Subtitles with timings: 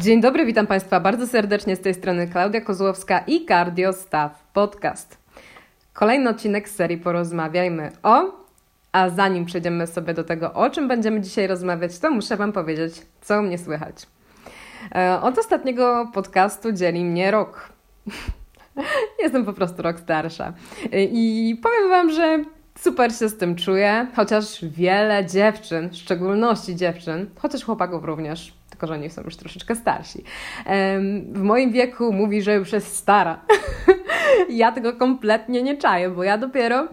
[0.00, 5.18] Dzień dobry, witam Państwa bardzo serdecznie z tej strony Klaudia Kozłowska i Cardio Staff Podcast.
[5.92, 8.24] Kolejny odcinek z serii Porozmawiajmy o,
[8.92, 12.94] a zanim przejdziemy sobie do tego, o czym będziemy dzisiaj rozmawiać, to muszę Wam powiedzieć,
[13.20, 13.94] co mnie słychać.
[14.94, 17.68] E, od ostatniego podcastu dzieli mnie rok.
[19.22, 20.52] Jestem po prostu rok starsza.
[20.92, 22.44] E, I powiem Wam, że
[22.80, 28.86] super się z tym czuję, chociaż wiele dziewczyn, w szczególności dziewczyn, chociaż chłopaków również, tylko
[28.86, 30.24] że oni są już troszeczkę starsi,
[31.32, 33.40] w moim wieku mówi, że już jest stara.
[34.48, 36.88] ja tego kompletnie nie czaję, bo ja dopiero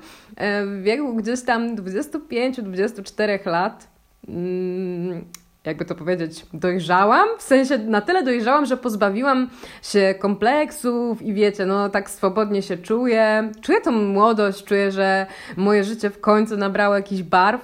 [0.66, 3.88] w wieku gdzieś tam 25-24 lat
[4.28, 5.26] mm,
[5.68, 9.50] jakby to powiedzieć, dojrzałam, w sensie na tyle dojrzałam, że pozbawiłam
[9.82, 13.52] się kompleksów i wiecie, no tak swobodnie się czuję.
[13.62, 15.26] Czuję tą młodość, czuję, że
[15.58, 17.62] moje życie w końcu nabrało jakichś barw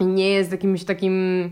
[0.00, 1.50] i nie jest jakimś takim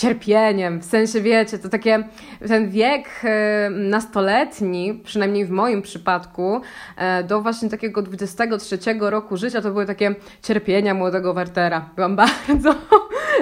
[0.00, 0.80] cierpieniem.
[0.80, 2.08] W sensie, wiecie, to takie,
[2.48, 6.60] ten wiek e, nastoletni, przynajmniej w moim przypadku,
[6.96, 11.90] e, do właśnie takiego 23 roku życia, to były takie cierpienia młodego Wertera.
[11.96, 12.74] Byłam bardzo,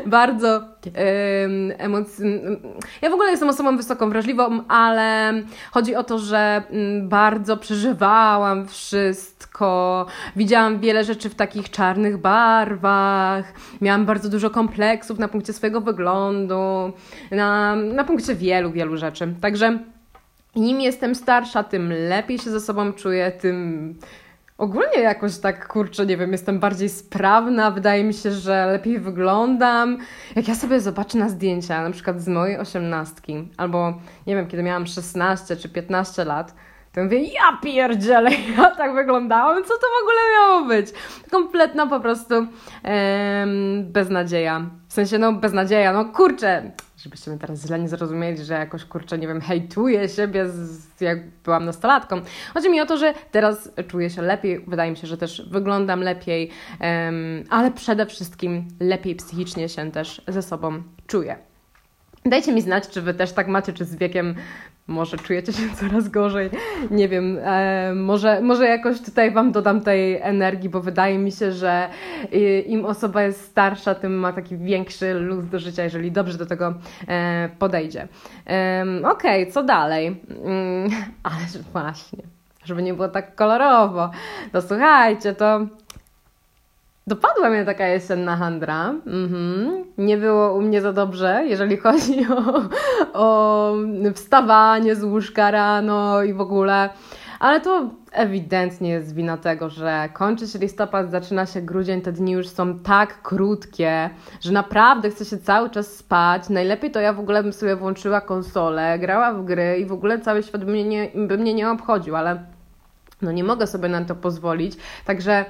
[0.07, 0.63] bardzo
[1.79, 2.51] emocyjna.
[3.03, 5.33] Ja w ogóle jestem osobą wysoką wrażliwą, ale
[5.71, 9.48] chodzi o to, że mm, bardzo przeżywałam wszystko.
[10.37, 13.53] Widziałam wiele rzeczy w takich czarnych barwach.
[13.81, 16.93] Miałam bardzo dużo kompleksów na punkcie swojego wyglądu,
[17.31, 19.35] na, na punkcie wielu, wielu rzeczy.
[19.41, 19.79] Także
[20.55, 23.95] im jestem starsza, tym lepiej się ze sobą czuję, tym
[24.59, 29.99] Ogólnie jakoś tak, kurczę, nie wiem, jestem bardziej sprawna, wydaje mi się, że lepiej wyglądam.
[30.37, 33.95] Jak ja sobie zobaczę na zdjęcia, na przykład z mojej osiemnastki, albo
[34.27, 36.55] nie wiem, kiedy miałam 16 czy 15 lat,
[36.99, 40.87] to mówię, ja pierdzielę, ja tak wyglądałam, co to w ogóle miało być?
[41.31, 42.35] Kompletna po prostu
[42.83, 44.71] em, beznadzieja.
[44.89, 49.19] W sensie, no beznadzieja, no kurczę, żebyście mnie teraz źle nie zrozumieli, że jakoś kurczę,
[49.19, 52.21] nie wiem, hejtuję siebie, z, jak byłam nastolatką.
[52.55, 56.01] Chodzi mi o to, że teraz czuję się lepiej, wydaje mi się, że też wyglądam
[56.01, 56.51] lepiej,
[56.81, 61.48] um, ale przede wszystkim lepiej psychicznie się też ze sobą czuję.
[62.29, 64.35] Dajcie mi znać, czy Wy też tak macie, czy z wiekiem
[64.89, 66.51] może czujecie się coraz gorzej.
[66.91, 71.53] Nie wiem, e, może, może jakoś tutaj Wam dodam tej energii, bo wydaje mi się,
[71.53, 71.89] że
[72.67, 76.75] im osoba jest starsza, tym ma taki większy luz do życia, jeżeli dobrze do tego
[77.09, 78.09] e, podejdzie.
[78.47, 80.07] E, Okej, okay, co dalej?
[80.45, 80.91] Mm,
[81.23, 82.23] ależ właśnie,
[82.65, 84.11] żeby nie było tak kolorowo.
[84.53, 85.61] To słuchajcie, to
[87.09, 88.95] Dopadła mnie taka jesienna handra.
[89.07, 89.85] Mhm.
[89.99, 92.63] Nie było u mnie za dobrze, jeżeli chodzi o,
[93.13, 93.75] o
[94.15, 96.91] wstawanie z łóżka rano i w ogóle.
[97.41, 102.33] Ale to ewidentnie jest wina tego, że kończy się listopad, zaczyna się grudzień, te dni
[102.33, 106.49] już są tak krótkie, że naprawdę chce się cały czas spać.
[106.49, 110.21] Najlepiej to ja w ogóle bym sobie włączyła konsolę, grała w gry i w ogóle
[110.21, 112.43] cały świat by mnie nie, by mnie nie obchodził, ale
[113.23, 114.77] no nie mogę sobie na to pozwolić.
[115.05, 115.45] Także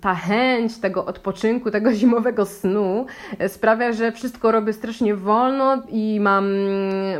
[0.00, 3.06] ta chęć tego odpoczynku, tego zimowego snu
[3.38, 6.48] e, sprawia, że wszystko robię strasznie wolno i mam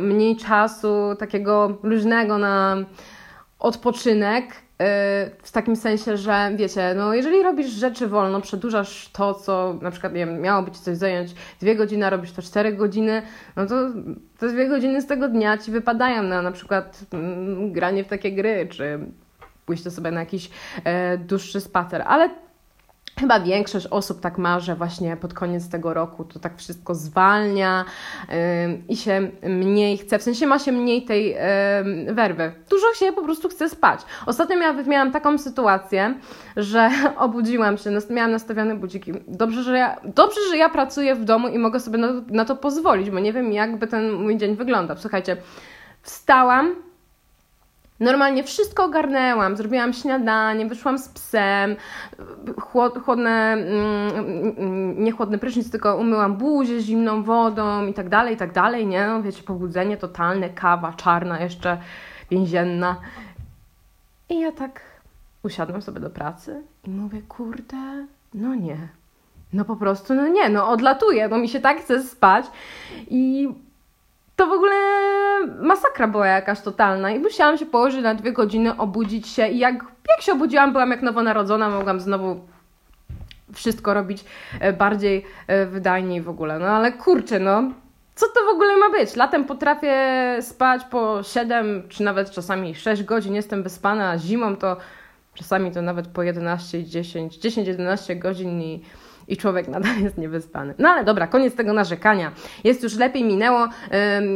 [0.01, 2.77] mniej czasu takiego luźnego na
[3.59, 4.45] odpoczynek.
[4.81, 9.91] E, w takim sensie, że wiecie, no jeżeli robisz rzeczy wolno, przedłużasz to, co na
[9.91, 13.21] przykład nie wiem, miało być coś zająć dwie godziny, a robisz to cztery godziny,
[13.55, 13.75] no to
[14.37, 18.31] te dwie godziny z tego dnia ci wypadają na na przykład mm, granie w takie
[18.31, 18.99] gry, czy
[19.69, 20.49] pójście sobie na jakiś
[20.83, 22.29] e, dłuższy spacer, ale
[23.19, 27.85] Chyba większość osób tak ma, że właśnie pod koniec tego roku to tak wszystko zwalnia
[28.89, 31.35] i się mniej chce, w sensie ma się mniej tej
[32.13, 32.51] werwy.
[32.69, 34.01] Dużo się po prostu chce spać.
[34.25, 36.13] Ostatnio miałam, miałam taką sytuację,
[36.57, 39.13] że obudziłam się, miałam nastawione budziki.
[39.27, 42.55] Dobrze, że ja, dobrze, że ja pracuję w domu i mogę sobie na, na to
[42.55, 44.97] pozwolić, bo nie wiem, jakby ten mój dzień wyglądał.
[44.97, 45.37] Słuchajcie,
[46.01, 46.88] wstałam,
[47.99, 51.75] Normalnie wszystko ogarnęłam, zrobiłam śniadanie, wyszłam z psem,
[53.01, 58.53] chłodne, mm, nie chłodny prysznic, tylko umyłam buzię zimną wodą i tak dalej, i tak
[58.53, 59.07] dalej, nie?
[59.07, 61.77] No, wiecie, pobudzenie totalne, kawa czarna jeszcze,
[62.31, 62.95] więzienna.
[64.29, 64.81] I ja tak
[65.43, 68.77] usiadłam sobie do pracy i mówię, kurde, no nie.
[69.53, 72.45] No po prostu, no nie, no odlatuję, no mi się tak chce spać
[73.09, 73.49] i
[74.39, 74.75] to w ogóle
[75.61, 79.73] masakra była jakaś totalna i musiałam się położyć na dwie godziny, obudzić się i jak,
[80.09, 82.39] jak się obudziłam, byłam jak nowonarodzona, mogłam znowu
[83.53, 84.25] wszystko robić
[84.59, 86.59] e, bardziej e, wydajnie i w ogóle.
[86.59, 87.63] No ale kurczę, no
[88.15, 89.15] co to w ogóle ma być?
[89.15, 89.97] Latem potrafię
[90.41, 94.77] spać po 7 czy nawet czasami 6 godzin, jestem wyspana, a zimą to
[95.33, 98.83] czasami to nawet po 11, 10, 10-11 godzin i
[99.29, 100.73] i człowiek nadal jest niewyspany.
[100.79, 102.31] No ale dobra, koniec tego narzekania.
[102.63, 103.67] Jest już lepiej, minęło.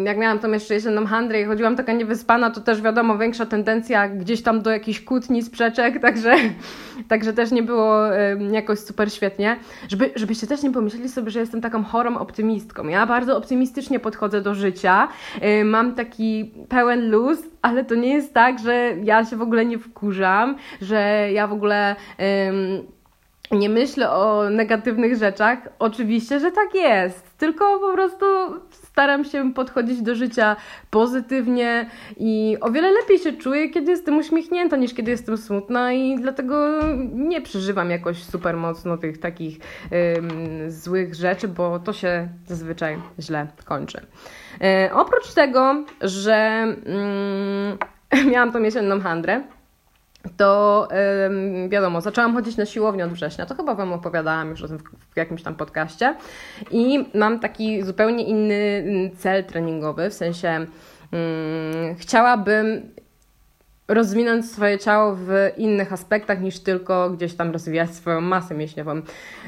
[0.04, 4.10] Jak miałam tą jeszcze jedną handrę i chodziłam taka niewyspana, to też wiadomo, większa tendencja
[4.10, 6.36] gdzieś tam do jakichś kłótni, sprzeczek, także,
[7.10, 8.00] także też nie było
[8.52, 9.56] jakoś super świetnie.
[9.88, 12.88] Żeby, żebyście też nie pomyśleli sobie, że jestem taką chorą optymistką.
[12.88, 15.08] Ja bardzo optymistycznie podchodzę do życia.
[15.66, 19.80] Mam taki pełen luz, ale to nie jest tak, że ja się w ogóle nie
[19.80, 21.96] wkurzam, że ja w ogóle
[23.54, 25.60] nie myślę o negatywnych rzeczach.
[25.80, 28.26] Oczywiście, że tak jest, tylko po prostu
[28.72, 30.56] staram się podchodzić do życia
[30.90, 36.16] pozytywnie i o wiele lepiej się czuję, kiedy jestem uśmiechnięta, niż kiedy jestem smutna i
[36.16, 36.80] dlatego
[37.14, 39.58] nie przeżywam jakoś super mocno tych takich
[40.68, 44.06] złych rzeczy, bo to się zazwyczaj źle kończy.
[44.62, 46.68] Yy, oprócz tego, że
[48.14, 49.44] yy, miałam tą jesienną handrę,
[50.38, 50.88] to
[51.26, 53.46] ym, wiadomo, zaczęłam chodzić na siłownię od września.
[53.46, 54.84] To chyba Wam opowiadałam już o tym w,
[55.14, 56.16] w jakimś tam podcaście.
[56.72, 62.93] I mam taki zupełnie inny mm, cel treningowy, w sensie ym, chciałabym
[63.88, 69.02] rozwinąć swoje ciało w innych aspektach niż tylko gdzieś tam rozwijać swoją masę mięśniową.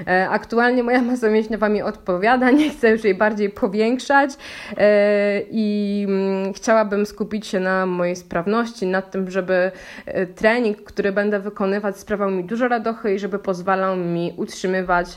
[0.08, 4.30] E, aktualnie moja masa mięśniowa mi odpowiada, nie chcę już jej bardziej powiększać
[4.78, 9.72] e, i mm, chciałabym skupić się na mojej sprawności, nad tym, żeby
[10.06, 15.08] e, trening, który będę wykonywać, sprawiał mi dużo radochy i żeby pozwalał mi utrzymywać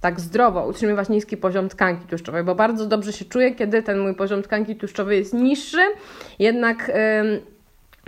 [0.00, 4.14] tak zdrowo, utrzymywać niski poziom tkanki tłuszczowej, bo bardzo dobrze się czuję, kiedy ten mój
[4.14, 5.82] poziom tkanki tłuszczowej jest niższy,
[6.38, 6.90] jednak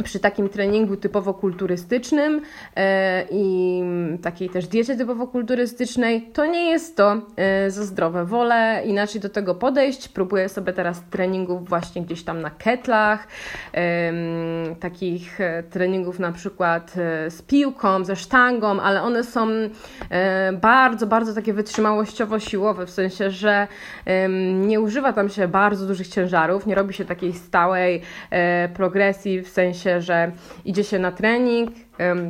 [0.05, 2.43] przy takim treningu typowo kulturystycznym
[2.77, 3.83] e, i
[4.23, 8.25] takiej też diecie typowo kulturystycznej, to nie jest to e, za zdrowe.
[8.25, 10.09] Wolę inaczej do tego podejść.
[10.09, 13.29] Próbuję sobie teraz treningów właśnie gdzieś tam na ketlach,
[14.81, 16.93] takich e, treningów na przykład
[17.29, 19.49] z piłką, ze sztangą, ale one są
[20.61, 23.69] bardzo, bardzo takie wytrzymałościowo-siłowe, w sensie, że
[24.53, 28.03] nie używa tam się bardzo dużych ciężarów, nie robi się takiej stałej
[28.75, 30.33] progresji, w sensie się, że
[30.65, 31.71] idzie się na trening.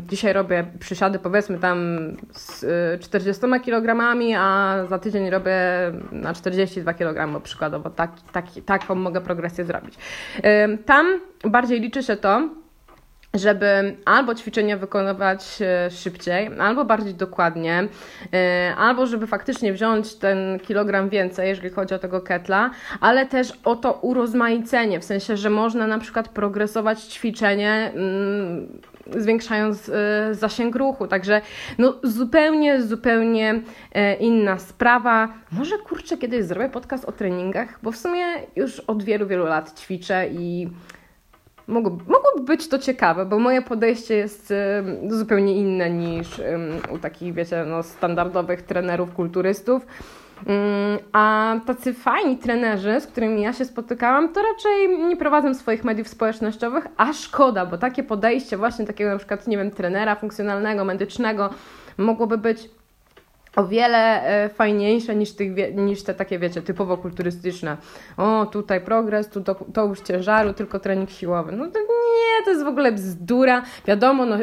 [0.09, 1.99] Dzisiaj robię przysiady powiedzmy tam
[2.33, 2.65] z
[3.03, 3.97] 40 y, kg,
[4.39, 5.57] a za tydzień robię
[6.13, 7.91] na 42 kg przykładowo.
[7.91, 9.95] Tak, tak, taką mogę progresję zrobić.
[10.87, 11.07] Tam
[11.45, 12.49] bardziej liczy się to,
[13.39, 17.89] żeby albo ćwiczenia wykonywać e, szybciej, albo bardziej dokładnie,
[18.35, 22.71] e, albo żeby faktycznie wziąć ten kilogram więcej, jeżeli chodzi o tego ketla,
[23.01, 28.81] ale też o to urozmaicenie, w sensie, że można na przykład progresować ćwiczenie mm,
[29.17, 31.07] zwiększając e, zasięg ruchu.
[31.07, 31.41] Także
[31.79, 33.61] no, zupełnie, zupełnie
[34.21, 35.29] inna sprawa.
[35.53, 38.25] Może kurczę, kiedyś zrobię podcast o treningach, bo w sumie
[38.57, 40.69] już od wielu, wielu lat ćwiczę i
[41.69, 44.55] mogłoby, mogłoby być to ciekawe, bo moje podejście jest
[45.09, 46.41] zupełnie inne niż
[46.95, 49.87] u takich, wiecie, no, standardowych trenerów, kulturystów.
[50.47, 55.85] Mm, a tacy fajni trenerzy, z którymi ja się spotykałam, to raczej nie prowadzą swoich
[55.85, 60.85] mediów społecznościowych, a szkoda, bo takie podejście właśnie takiego na przykład, nie wiem, trenera funkcjonalnego,
[60.85, 61.51] medycznego
[61.99, 62.71] mogłoby być
[63.59, 67.77] o wiele e, fajniejsze niż, tych, niż te takie, wiecie, typowo kulturystyczne.
[68.17, 71.53] O, tutaj progres, tu to, to już ciężaru, tylko trening siłowy.
[71.53, 73.63] No to nie, to jest w ogóle bzdura.
[73.87, 74.37] Wiadomo, no,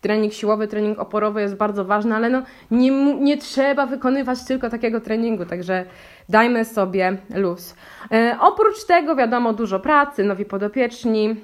[0.00, 5.00] trening siłowy, trening oporowy jest bardzo ważny, ale no, nie, nie trzeba wykonywać tylko takiego
[5.00, 5.84] treningu, także
[6.28, 7.74] dajmy sobie luz.
[8.12, 11.36] E, oprócz tego, wiadomo, dużo pracy, nowi podopieczni.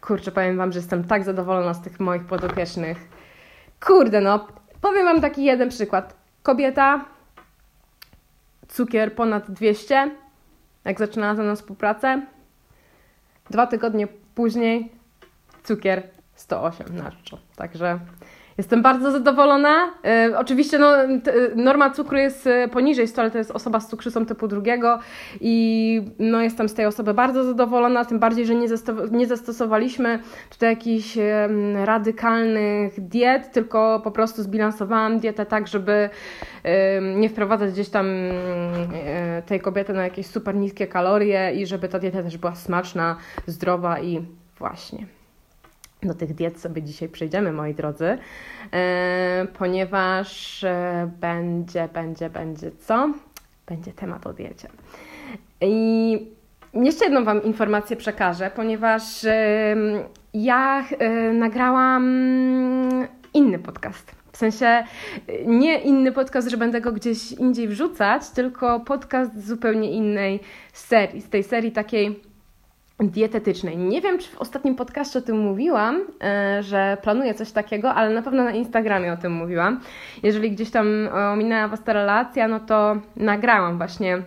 [0.00, 2.98] Kurczę, powiem Wam, że jestem tak zadowolona z tych moich podopiecznych.
[3.80, 4.46] Kurde, no,
[4.80, 6.16] Powiem Wam taki jeden przykład.
[6.42, 7.04] Kobieta,
[8.68, 10.10] cukier ponad 200,
[10.84, 12.22] jak zaczynała ze mną współpracę.
[13.50, 14.92] Dwa tygodnie później
[15.64, 17.12] cukier 108 na
[17.56, 17.98] Także
[18.60, 19.90] Jestem bardzo zadowolona.
[20.04, 20.92] E, oczywiście no,
[21.24, 24.98] t, norma cukru jest e, poniżej 100, ale to jest osoba z cukrzycą typu drugiego
[25.40, 28.66] i no, jestem z tej osoby bardzo zadowolona, tym bardziej, że nie,
[29.10, 30.18] nie zastosowaliśmy
[30.50, 31.48] tutaj jakichś e,
[31.84, 36.10] radykalnych diet, tylko po prostu zbilansowałam dietę tak, żeby
[36.62, 41.88] e, nie wprowadzać gdzieś tam e, tej kobiety na jakieś super niskie kalorie i żeby
[41.88, 44.20] ta dieta też była smaczna, zdrowa i
[44.58, 45.19] właśnie.
[46.02, 48.18] Do tych diet sobie dzisiaj przejdziemy, moi drodzy,
[48.72, 53.12] e, ponieważ e, będzie, będzie, będzie co?
[53.66, 54.68] Będzie temat o diecie.
[55.60, 56.26] I
[56.74, 59.76] jeszcze jedną Wam informację przekażę, ponieważ e,
[60.34, 60.84] ja
[61.32, 62.04] nagrałam
[63.34, 64.14] inny podcast.
[64.32, 64.84] W sensie
[65.46, 70.40] nie inny podcast, że będę go gdzieś indziej wrzucać, tylko podcast z zupełnie innej
[70.72, 72.29] serii, z tej serii takiej
[73.08, 73.76] dietetycznej.
[73.76, 78.14] Nie wiem, czy w ostatnim podcaście o tym mówiłam, e, że planuję coś takiego, ale
[78.14, 79.80] na pewno na Instagramie o tym mówiłam.
[80.22, 84.22] Jeżeli gdzieś tam ominęła Was ta relacja, no to nagrałam właśnie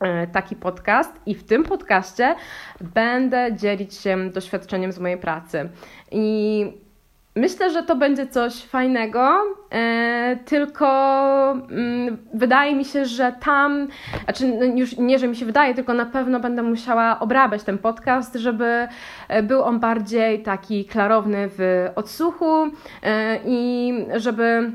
[0.00, 2.34] e, taki podcast i w tym podcaście
[2.80, 5.68] będę dzielić się doświadczeniem z mojej pracy.
[6.10, 6.66] I
[7.36, 9.36] Myślę, że to będzie coś fajnego,
[9.72, 10.86] e, tylko
[11.52, 13.88] mm, wydaje mi się, że tam,
[14.24, 17.78] znaczy no, już nie, że mi się wydaje, tylko na pewno będę musiała obrabiać ten
[17.78, 18.88] podcast, żeby
[19.28, 22.66] e, był on bardziej taki klarowny w odsłuchu
[23.02, 24.72] e, i żeby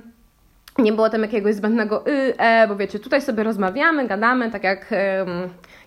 [0.78, 4.94] nie było tam jakiegoś zbędnego y, e, bo wiecie, tutaj sobie rozmawiamy, gadamy, tak jak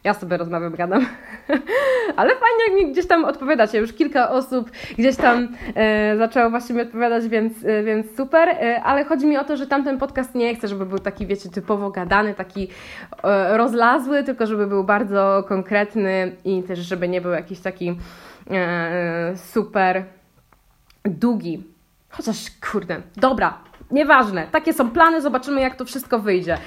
[0.04, 1.06] ja sobie rozmawiam, gadam.
[2.16, 3.78] Ale fajnie, jak mi gdzieś tam odpowiadacie.
[3.78, 8.48] Już kilka osób gdzieś tam e, zaczęło właśnie mi odpowiadać, więc, e, więc super.
[8.48, 11.48] E, ale chodzi mi o to, że tamten podcast nie chcę, żeby był taki, wiecie,
[11.48, 12.68] typowo gadany, taki
[13.22, 17.98] e, rozlazły, tylko żeby był bardzo konkretny i też, żeby nie był jakiś taki
[18.50, 20.04] e, super
[21.04, 21.64] długi.
[22.10, 22.36] Chociaż,
[22.72, 23.58] kurde, dobra,
[23.90, 26.58] Nieważne, takie są plany, zobaczymy jak to wszystko wyjdzie.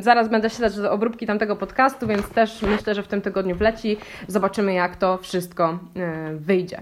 [0.00, 3.96] zaraz będę śledzić do obróbki tamtego podcastu, więc też myślę, że w tym tygodniu wleci.
[4.28, 6.80] Zobaczymy jak to wszystko e, wyjdzie.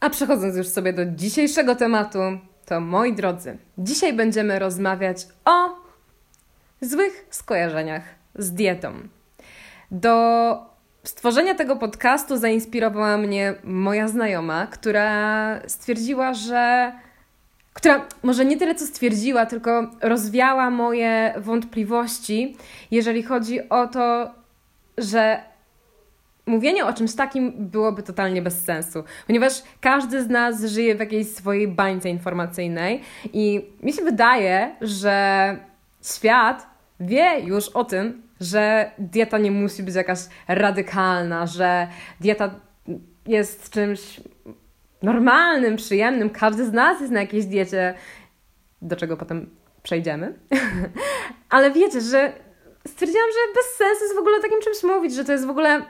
[0.00, 2.18] A przechodząc już sobie do dzisiejszego tematu,
[2.66, 5.68] to moi drodzy, dzisiaj będziemy rozmawiać o
[6.80, 8.02] złych skojarzeniach
[8.34, 8.92] z dietą.
[9.90, 10.72] Do
[11.04, 16.92] stworzenia tego podcastu zainspirowała mnie moja znajoma, która stwierdziła, że
[17.72, 22.56] która może nie tyle co stwierdziła, tylko rozwiała moje wątpliwości,
[22.90, 24.30] jeżeli chodzi o to,
[24.98, 25.42] że
[26.46, 31.28] mówienie o czymś takim byłoby totalnie bez sensu, ponieważ każdy z nas żyje w jakiejś
[31.28, 33.02] swojej bańce informacyjnej
[33.32, 35.56] i mi się wydaje, że
[36.02, 36.66] świat
[37.00, 41.88] wie już o tym, że dieta nie musi być jakaś radykalna, że
[42.20, 42.50] dieta
[43.26, 44.20] jest czymś
[45.02, 46.30] normalnym, przyjemnym.
[46.30, 47.94] Każdy z nas jest na jakiejś diecie,
[48.82, 49.50] do czego potem
[49.82, 50.34] przejdziemy.
[51.50, 52.32] Ale wiecie, że
[52.88, 55.82] stwierdziłam, że bez sensu jest w ogóle takim czymś mówić, że to jest w ogóle.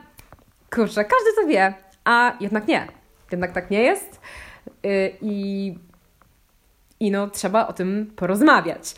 [0.75, 1.73] Kurczę, każdy to wie,
[2.05, 2.87] a jednak nie.
[3.31, 4.21] Jednak tak nie jest.
[4.85, 5.75] Y, I,
[6.99, 8.95] i no, trzeba o tym porozmawiać.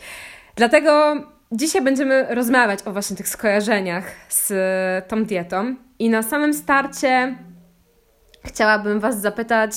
[0.56, 1.16] Dlatego
[1.52, 4.54] dzisiaj będziemy rozmawiać o właśnie tych skojarzeniach z
[5.08, 5.76] tą dietą.
[6.00, 7.36] I na samym starcie
[8.46, 9.72] chciałabym Was zapytać,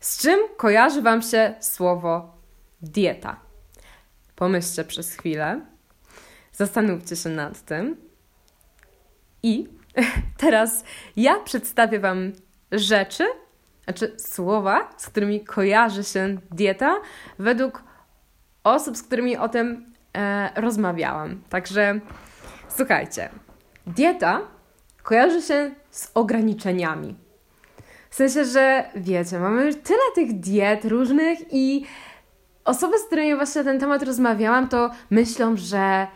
[0.00, 2.36] z czym kojarzy Wam się słowo
[2.82, 3.40] dieta?
[4.36, 5.60] Pomyślcie przez chwilę,
[6.52, 7.96] zastanówcie się nad tym
[9.42, 9.68] i
[10.36, 10.84] teraz
[11.16, 12.32] ja przedstawię Wam
[12.72, 13.24] rzeczy,
[13.84, 17.00] znaczy słowa, z którymi kojarzy się dieta,
[17.38, 17.82] według
[18.64, 21.42] osób, z którymi o tym e, rozmawiałam.
[21.48, 22.00] Także
[22.68, 23.28] słuchajcie,
[23.86, 24.40] dieta
[25.02, 27.14] kojarzy się z ograniczeniami
[28.10, 31.84] w sensie, że wiecie, mamy już tyle tych diet różnych i
[32.64, 36.06] osoby, z którymi właśnie na ten temat rozmawiałam, to myślą, że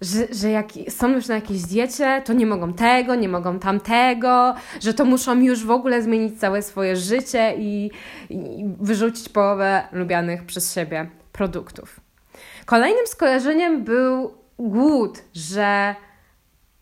[0.00, 4.54] że, że jak są już na jakiejś diecie, to nie mogą tego, nie mogą tamtego,
[4.80, 7.90] że to muszą już w ogóle zmienić całe swoje życie i,
[8.30, 12.00] i wyrzucić połowę lubianych przez siebie produktów.
[12.66, 15.94] Kolejnym skojarzeniem był głód, że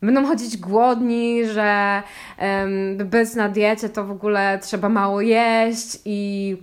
[0.04, 2.02] będą chodzić głodni, że
[2.38, 6.56] um, bez na diecie to w ogóle trzeba mało jeść i,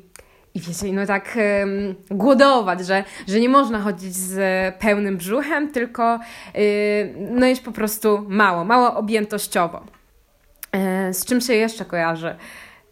[0.53, 6.19] i wiecie, no tak um, głodować, że, że nie można chodzić z pełnym brzuchem, tylko
[6.55, 9.83] y, no jeść po prostu mało, mało objętościowo.
[10.71, 12.35] E, z czym się jeszcze kojarzy?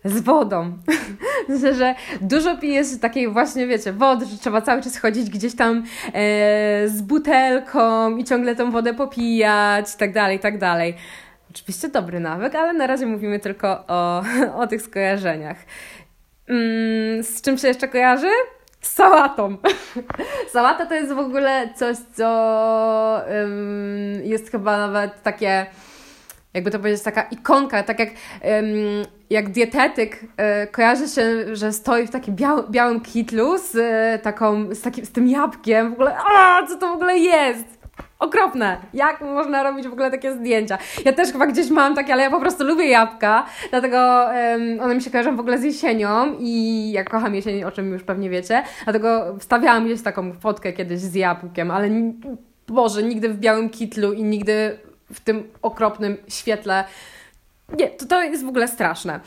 [0.06, 0.78] Z wodą.
[1.50, 5.56] Myślę, że dużo pije się takiej właśnie, wiecie, wody, że trzeba cały czas chodzić gdzieś
[5.56, 10.96] tam e, z butelką i ciągle tą wodę popijać, tak dalej, tak dalej.
[11.52, 14.24] Oczywiście dobry nawyk, ale na razie mówimy tylko o,
[14.62, 15.58] o tych skojarzeniach.
[16.48, 18.30] Mm, z czym się jeszcze kojarzy?
[18.82, 19.58] Z sałatą.
[20.54, 23.22] Sałata to jest w ogóle coś, co
[24.24, 25.66] jest chyba nawet takie
[26.54, 28.10] jakby to powiedzieć, taka ikonka, tak jak,
[29.30, 34.76] jak dietetyk e, kojarzy się, że stoi w takim biał, białym kitlu z, e, taką,
[34.76, 37.80] z, takim, z tym jabłkiem, w ogóle, a co to w ogóle jest?
[38.20, 38.78] Okropne.
[38.94, 40.78] Jak można robić w ogóle takie zdjęcia?
[41.06, 44.96] Ja też chyba gdzieś mam takie, ale ja po prostu lubię jabłka, dlatego um, one
[44.96, 48.30] mi się kojarzą w ogóle z jesienią i ja kocham jesień, o czym już pewnie
[48.30, 51.90] wiecie, dlatego wstawiałam gdzieś taką fotkę kiedyś z jabłkiem, ale
[52.68, 54.80] Boże, nigdy w białym kitlu i nigdy
[55.14, 56.84] w tym okropnym świetle.
[57.78, 59.20] Nie, to, to jest w ogóle straszne.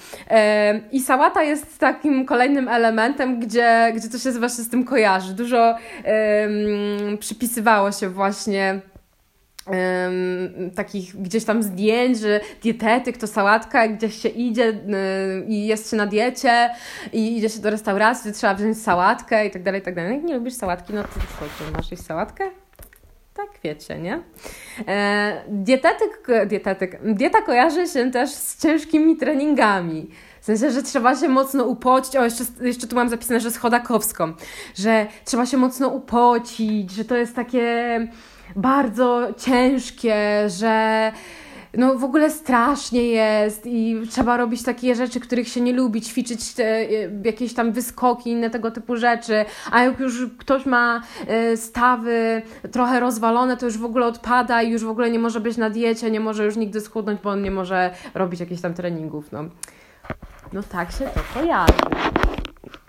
[0.93, 5.35] I sałata jest takim kolejnym elementem, gdzie, gdzie to się właśnie z tym kojarzy.
[5.35, 8.81] Dużo um, przypisywało się właśnie
[10.77, 15.97] takich gdzieś tam zdjęć, że dietetyk to sałatka, gdzieś się idzie yy, i jest się
[15.97, 16.71] na diecie
[17.12, 20.15] i idzie się do restauracji, to trzeba wziąć sałatkę i tak dalej, i tak dalej.
[20.15, 21.09] Jak nie lubisz sałatki, no to
[21.59, 22.62] co, masz jeść sałatkę?
[23.35, 24.23] Tak wiecie, nie?
[24.89, 30.11] E, dietetyk, dietetyk, dieta kojarzy się też z ciężkimi treningami.
[30.41, 32.17] W sensie, że trzeba się mocno upocić.
[32.17, 34.33] O, jeszcze, jeszcze tu mam zapisane, że z Chodakowską,
[34.75, 38.09] że trzeba się mocno upocić, że to jest takie
[38.57, 41.12] bardzo ciężkie, że
[41.79, 46.55] no w ogóle strasznie jest i trzeba robić takie rzeczy, których się nie lubi, ćwiczyć
[46.55, 46.88] te, e,
[47.25, 53.00] jakieś tam wyskoki, inne tego typu rzeczy, a jak już ktoś ma e, stawy trochę
[53.00, 56.11] rozwalone, to już w ogóle odpada i już w ogóle nie może być na diecie,
[56.11, 59.45] nie może już nigdy schudnąć, bo on nie może robić jakichś tam treningów, no.
[60.52, 62.12] No tak się to kojarzy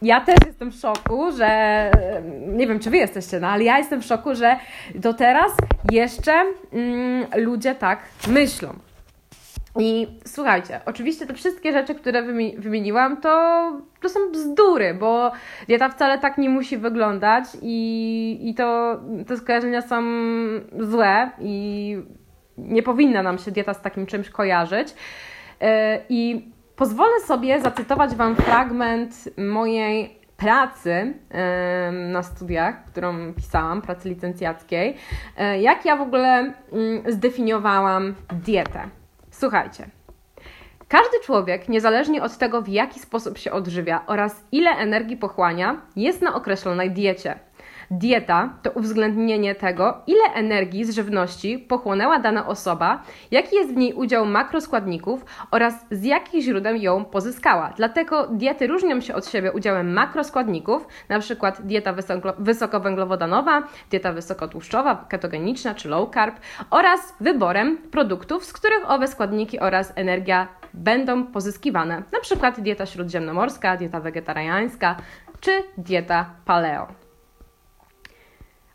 [0.03, 1.91] ja też jestem w szoku, że
[2.47, 4.55] nie wiem, czy wy jesteście, no ale ja jestem w szoku, że
[4.95, 5.51] do teraz
[5.91, 6.33] jeszcze
[6.73, 8.73] mm, ludzie tak myślą.
[9.79, 12.23] I słuchajcie, oczywiście te wszystkie rzeczy, które
[12.57, 15.31] wymieniłam, to, to są bzdury, bo
[15.67, 20.03] dieta wcale tak nie musi wyglądać i, i to te skojarzenia są
[20.79, 21.97] złe i
[22.57, 24.87] nie powinna nam się dieta z takim czymś kojarzyć.
[25.61, 25.67] Yy,
[26.09, 31.13] I Pozwolę sobie zacytować Wam fragment mojej pracy
[31.91, 34.97] na studiach, którą pisałam, pracy licencjackiej,
[35.37, 36.53] e, jak ja w ogóle mm,
[37.07, 38.15] zdefiniowałam
[38.45, 38.89] dietę.
[39.31, 39.89] Słuchajcie.
[40.87, 46.21] Każdy człowiek, niezależnie od tego, w jaki sposób się odżywia oraz ile energii pochłania, jest
[46.21, 47.39] na określonej diecie.
[47.97, 53.93] Dieta to uwzględnienie tego, ile energii z żywności pochłonęła dana osoba, jaki jest w niej
[53.93, 57.73] udział makroskładników oraz z jakich źródeł ją pozyskała.
[57.77, 61.53] Dlatego diety różnią się od siebie udziałem makroskładników, np.
[61.63, 61.93] dieta
[62.37, 66.35] wysokowęglowodanowa, dieta wysokotłuszczowa, ketogeniczna czy low carb
[66.69, 72.53] oraz wyborem produktów, z których owe składniki oraz energia będą pozyskiwane, np.
[72.57, 74.95] dieta śródziemnomorska, dieta wegetariańska
[75.39, 77.02] czy dieta paleo.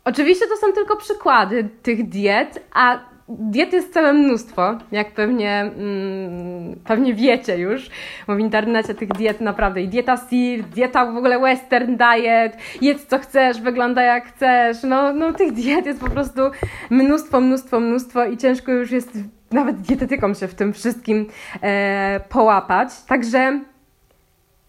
[0.09, 2.99] Oczywiście to są tylko przykłady tych diet, a
[3.29, 7.89] diet jest całe mnóstwo, jak pewnie, mm, pewnie wiecie już,
[8.27, 13.05] bo w internecie tych diet naprawdę i dieta SEAL, dieta w ogóle western diet, jedz
[13.05, 16.41] co chcesz, wygląda jak chcesz, no, no tych diet jest po prostu
[16.89, 19.17] mnóstwo, mnóstwo, mnóstwo i ciężko już jest
[19.51, 21.25] nawet dietetykom się w tym wszystkim
[21.61, 23.59] e, połapać, także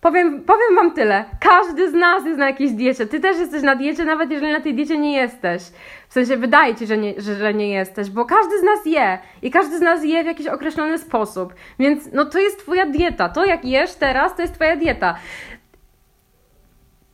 [0.01, 1.25] Powiem, powiem Wam tyle.
[1.41, 3.07] Każdy z nas jest na jakiejś diecie.
[3.07, 5.63] Ty też jesteś na diecie, nawet jeżeli na tej diecie nie jesteś.
[6.09, 9.19] W sensie wydaje Ci, że nie, że, że nie jesteś, bo każdy z nas je.
[9.43, 11.55] I każdy z nas je w jakiś określony sposób.
[11.79, 13.29] Więc no to jest Twoja dieta.
[13.29, 15.15] To jak jesz teraz, to jest Twoja dieta.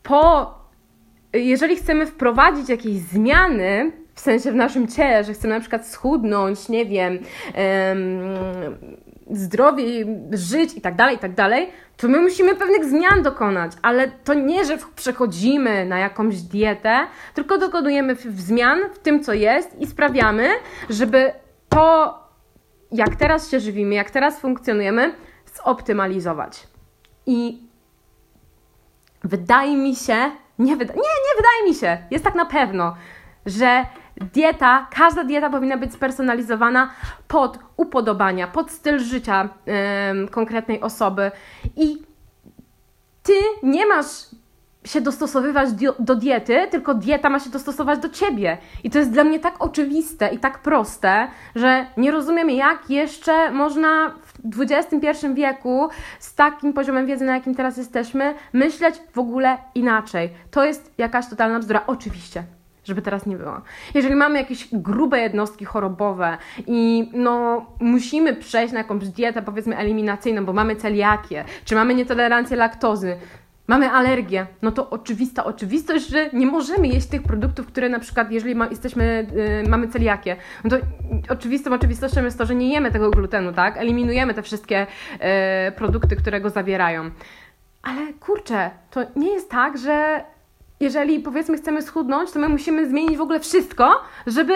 [0.02, 0.54] Po...
[1.32, 6.68] Jeżeli chcemy wprowadzić jakieś zmiany, w sensie w naszym ciele, że chcemy na przykład schudnąć,
[6.68, 7.18] nie wiem,
[9.30, 14.08] zdrowiej żyć i tak dalej, i tak dalej, to my musimy pewnych zmian dokonać, ale
[14.08, 16.98] to nie, że przechodzimy na jakąś dietę,
[17.34, 20.48] tylko dokonujemy zmian w tym, co jest i sprawiamy,
[20.90, 21.32] żeby
[21.68, 22.18] to,
[22.92, 25.14] jak teraz się żywimy, jak teraz funkcjonujemy,
[25.64, 26.66] zoptymalizować.
[27.26, 27.62] I
[29.24, 30.16] wydaje mi się,
[30.58, 32.96] nie, wyda nie, nie wydaje mi się, jest tak na pewno,
[33.46, 33.84] że
[34.16, 36.90] dieta, każda dieta powinna być spersonalizowana
[37.28, 39.48] pod upodobania, pod styl życia
[40.22, 41.30] yy, konkretnej osoby
[41.76, 42.02] i
[43.22, 44.26] ty nie masz
[44.86, 48.58] się dostosowywać do diety, tylko dieta ma się dostosować do ciebie.
[48.84, 53.50] I to jest dla mnie tak oczywiste i tak proste, że nie rozumiem, jak jeszcze
[53.50, 59.58] można w XXI wieku z takim poziomem wiedzy, na jakim teraz jesteśmy, myśleć w ogóle
[59.74, 60.30] inaczej.
[60.50, 61.82] To jest jakaś totalna bzdura.
[61.86, 62.42] Oczywiście,
[62.86, 63.60] żeby teraz nie było.
[63.94, 70.44] Jeżeli mamy jakieś grube jednostki chorobowe i no, musimy przejść na jakąś dietę, powiedzmy, eliminacyjną,
[70.44, 73.16] bo mamy celiakię, czy mamy nietolerancję laktozy,
[73.68, 78.30] mamy alergię, no to oczywista oczywistość, że nie możemy jeść tych produktów, które na przykład,
[78.30, 79.26] jeżeli ma, jesteśmy,
[79.62, 80.76] yy, mamy celiakię, no to
[81.28, 83.76] oczywistą oczywistością jest to, że nie jemy tego glutenu, tak?
[83.76, 87.10] Eliminujemy te wszystkie yy, produkty, które go zawierają.
[87.82, 90.24] Ale kurczę, to nie jest tak, że
[90.80, 94.54] jeżeli powiedzmy chcemy schudnąć, to my musimy zmienić w ogóle wszystko, żeby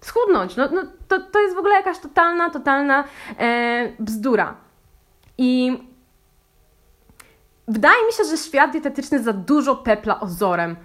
[0.00, 0.56] schudnąć.
[0.56, 3.04] No, no to, to jest w ogóle jakaś totalna, totalna
[3.38, 4.54] e, bzdura.
[5.38, 5.78] I
[7.68, 10.76] wydaje mi się, że świat dietetyczny za dużo pepla ozorem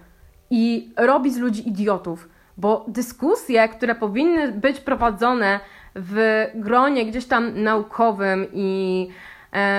[0.49, 5.59] i robi z ludzi idiotów, bo dyskusje, które powinny być prowadzone
[5.95, 9.09] w gronie gdzieś tam naukowym i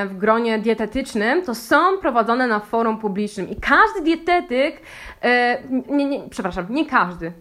[0.09, 4.81] w gronie dietetycznym, to są prowadzone na forum publicznym i każdy dietetyk,
[5.23, 5.59] e,
[5.89, 7.33] nie, nie, przepraszam, nie każdy,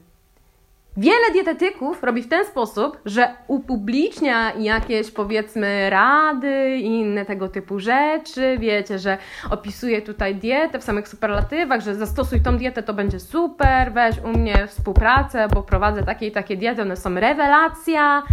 [0.97, 7.79] Wiele dietetyków robi w ten sposób, że upublicznia jakieś powiedzmy rady i inne tego typu
[7.79, 8.57] rzeczy.
[8.59, 9.17] Wiecie, że
[9.49, 14.27] opisuje tutaj dietę w samych superlatywach, że zastosuj tą dietę, to będzie super, weź u
[14.27, 18.23] mnie współpracę, bo prowadzę takie i takie diety, one są rewelacja.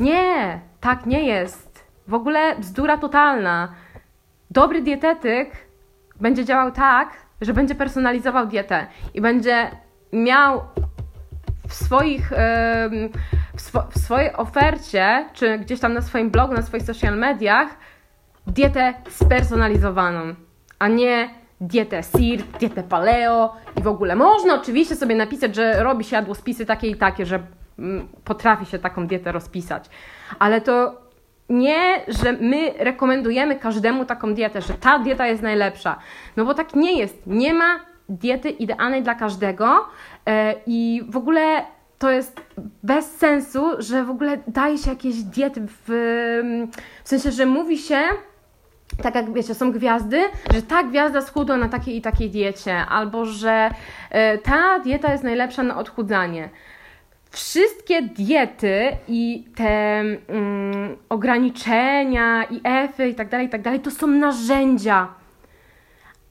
[0.00, 1.71] Nie, tak nie jest.
[2.08, 3.74] W ogóle bzdura totalna.
[4.50, 5.50] Dobry dietetyk
[6.20, 7.10] będzie działał tak,
[7.40, 9.70] że będzie personalizował dietę i będzie
[10.12, 10.62] miał
[11.68, 12.32] w swoich
[13.56, 17.68] w, w swojej ofercie, czy gdzieś tam na swoim blogu, na swoich social mediach
[18.46, 20.34] dietę spersonalizowaną,
[20.78, 24.16] a nie dietę SIR, dietę paleo i w ogóle.
[24.16, 27.40] Można oczywiście sobie napisać, że robi się jadłospisy takie i takie, że
[27.78, 29.90] mm, potrafi się taką dietę rozpisać,
[30.38, 31.02] ale to
[31.48, 35.98] nie, że my rekomendujemy każdemu taką dietę, że ta dieta jest najlepsza.
[36.36, 37.26] No bo tak nie jest.
[37.26, 39.84] Nie ma diety idealnej dla każdego
[40.26, 41.62] e, i w ogóle
[41.98, 42.40] to jest
[42.82, 45.82] bez sensu, że w ogóle daje się jakieś diety w,
[47.04, 47.98] w sensie, że mówi się
[49.02, 50.22] tak jak wiecie, są gwiazdy,
[50.54, 53.70] że ta gwiazda schudła na takiej i takiej diecie, albo że
[54.10, 56.48] e, ta dieta jest najlepsza na odchudzanie
[57.32, 63.90] wszystkie diety i te mm, ograniczenia i efy i tak dalej, i tak dalej, to
[63.90, 65.08] są narzędzia.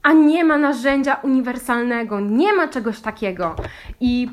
[0.04, 3.56] A nie ma narzędzia uniwersalnego, nie ma czegoś takiego.
[4.00, 4.30] I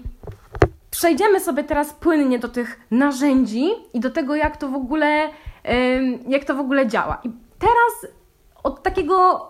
[0.90, 5.28] przejdziemy sobie teraz płynnie do tych narzędzi i do tego, jak to w ogóle,
[6.28, 7.20] jak to w ogóle działa.
[7.24, 8.12] I teraz
[8.62, 9.46] od takiego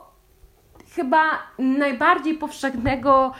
[0.94, 1.22] chyba
[1.58, 3.32] najbardziej powszechnego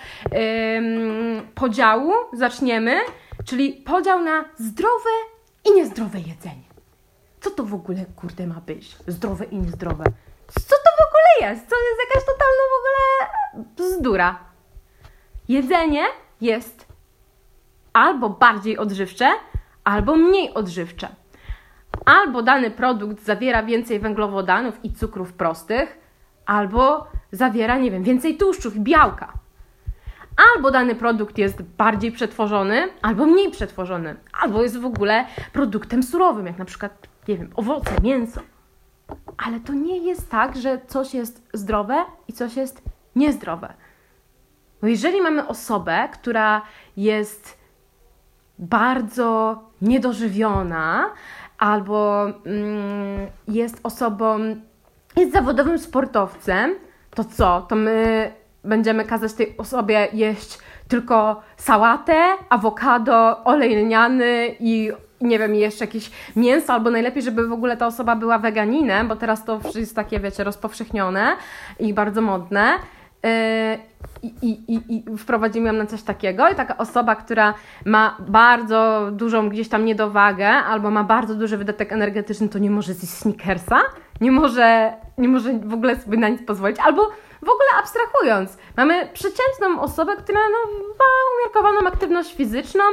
[1.55, 3.01] podziału zaczniemy
[3.45, 5.11] Czyli podział na zdrowe
[5.65, 6.69] i niezdrowe jedzenie.
[7.41, 8.97] Co to w ogóle, kurde, ma być?
[9.07, 10.05] Zdrowe i niezdrowe.
[10.47, 11.69] Co to w ogóle jest?
[11.71, 14.39] To jest jakaś totalna w ogóle bzdura.
[15.49, 16.05] Jedzenie
[16.41, 16.87] jest
[17.93, 19.31] albo bardziej odżywcze,
[19.85, 21.09] albo mniej odżywcze.
[22.05, 25.99] Albo dany produkt zawiera więcej węglowodanów i cukrów prostych,
[26.47, 29.38] albo zawiera, nie wiem, więcej tłuszczów i białka
[30.55, 36.47] albo dany produkt jest bardziej przetworzony, albo mniej przetworzony, albo jest w ogóle produktem surowym,
[36.47, 38.41] jak na przykład, nie wiem, owoce, mięso.
[39.47, 42.83] Ale to nie jest tak, że coś jest zdrowe i coś jest
[43.17, 43.75] niezdrowe.
[44.81, 46.63] Bo jeżeli mamy osobę, która
[46.97, 47.59] jest
[48.59, 51.11] bardzo niedożywiona,
[51.59, 54.57] albo mm, jest osobą,
[55.17, 56.75] jest zawodowym sportowcem,
[57.11, 57.67] to co?
[57.69, 58.33] To my
[58.69, 66.11] będziemy kazać tej osobie jeść tylko sałatę, awokado, olej lniany i nie wiem, jeszcze jakieś
[66.37, 70.21] mięso, albo najlepiej, żeby w ogóle ta osoba była weganinem, bo teraz to jest takie,
[70.21, 71.37] wiecie, rozpowszechnione
[71.79, 72.73] i bardzo modne.
[73.23, 73.31] Yy,
[74.23, 77.55] I, i, i wprowadzimy ją na coś takiego i taka osoba, która
[77.85, 82.95] ma bardzo dużą gdzieś tam niedowagę albo ma bardzo duży wydatek energetyczny, to nie może
[82.95, 83.81] zjeść sneakersa,
[84.21, 87.11] nie może, nie może w ogóle sobie na nic pozwolić, albo
[87.43, 91.05] w ogóle abstrahując, mamy przeciętną osobę, która no, ma
[91.39, 92.85] umiarkowaną aktywność fizyczną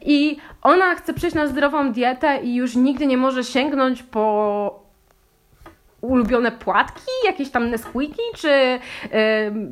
[0.00, 4.88] i ona chce przejść na zdrową dietę i już nigdy nie może sięgnąć po
[6.00, 9.10] ulubione płatki, jakieś tam Nesquiki, czy yy,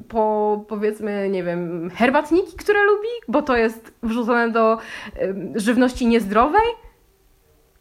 [0.09, 4.79] po powiedzmy, nie wiem, herbatniki, które lubi, bo to jest wrzucone do
[5.17, 6.87] yy, żywności niezdrowej.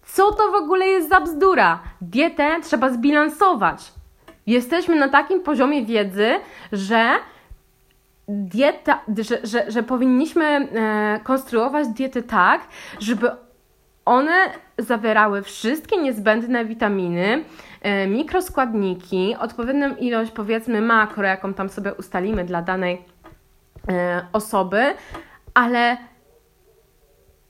[0.05, 1.79] Co to w ogóle jest za bzdura?
[2.01, 3.94] Dietę trzeba zbilansować.
[4.47, 6.29] Jesteśmy na takim poziomie wiedzy,
[6.71, 7.09] że
[8.27, 12.61] dieta, że, że, że powinniśmy e, konstruować diety tak,
[12.99, 13.31] żeby
[14.05, 14.33] one
[14.77, 17.43] zawierały wszystkie niezbędne witaminy,
[17.81, 23.01] e, mikroskładniki, odpowiednią ilość powiedzmy makro, jaką tam sobie ustalimy dla danej
[23.89, 24.83] e, osoby,
[25.53, 25.97] ale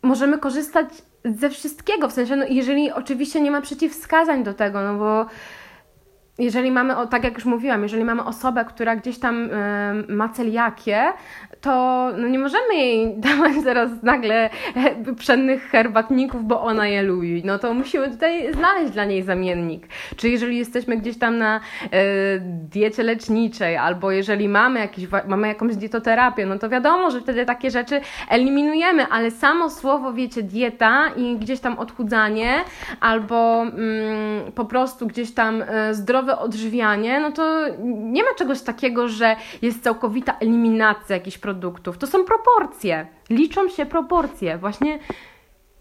[0.01, 0.87] możemy korzystać
[1.25, 5.25] ze wszystkiego, w sensie, no, jeżeli oczywiście nie ma przeciwwskazań do tego, no bo
[6.39, 9.49] jeżeli mamy, tak jak już mówiłam, jeżeli mamy osobę, która gdzieś tam
[10.07, 11.13] ma celiakię,
[11.61, 14.49] to no nie możemy jej dawać teraz nagle
[15.17, 17.41] pszennych herbatników, bo ona je lubi.
[17.45, 19.87] No to musimy tutaj znaleźć dla niej zamiennik.
[20.15, 21.59] Czy jeżeli jesteśmy gdzieś tam na
[21.91, 21.99] e,
[22.41, 27.71] diecie leczniczej, albo jeżeli mamy, jakiś, mamy jakąś dietoterapię, no to wiadomo, że wtedy takie
[27.71, 32.53] rzeczy eliminujemy, ale samo słowo, wiecie, dieta i gdzieś tam odchudzanie,
[32.99, 39.07] albo mm, po prostu gdzieś tam e, zdrowe odżywianie, no to nie ma czegoś takiego,
[39.07, 41.97] że jest całkowita eliminacja jakichś produktów.
[41.97, 43.07] To są proporcje.
[43.29, 44.57] Liczą się proporcje.
[44.57, 44.99] Właśnie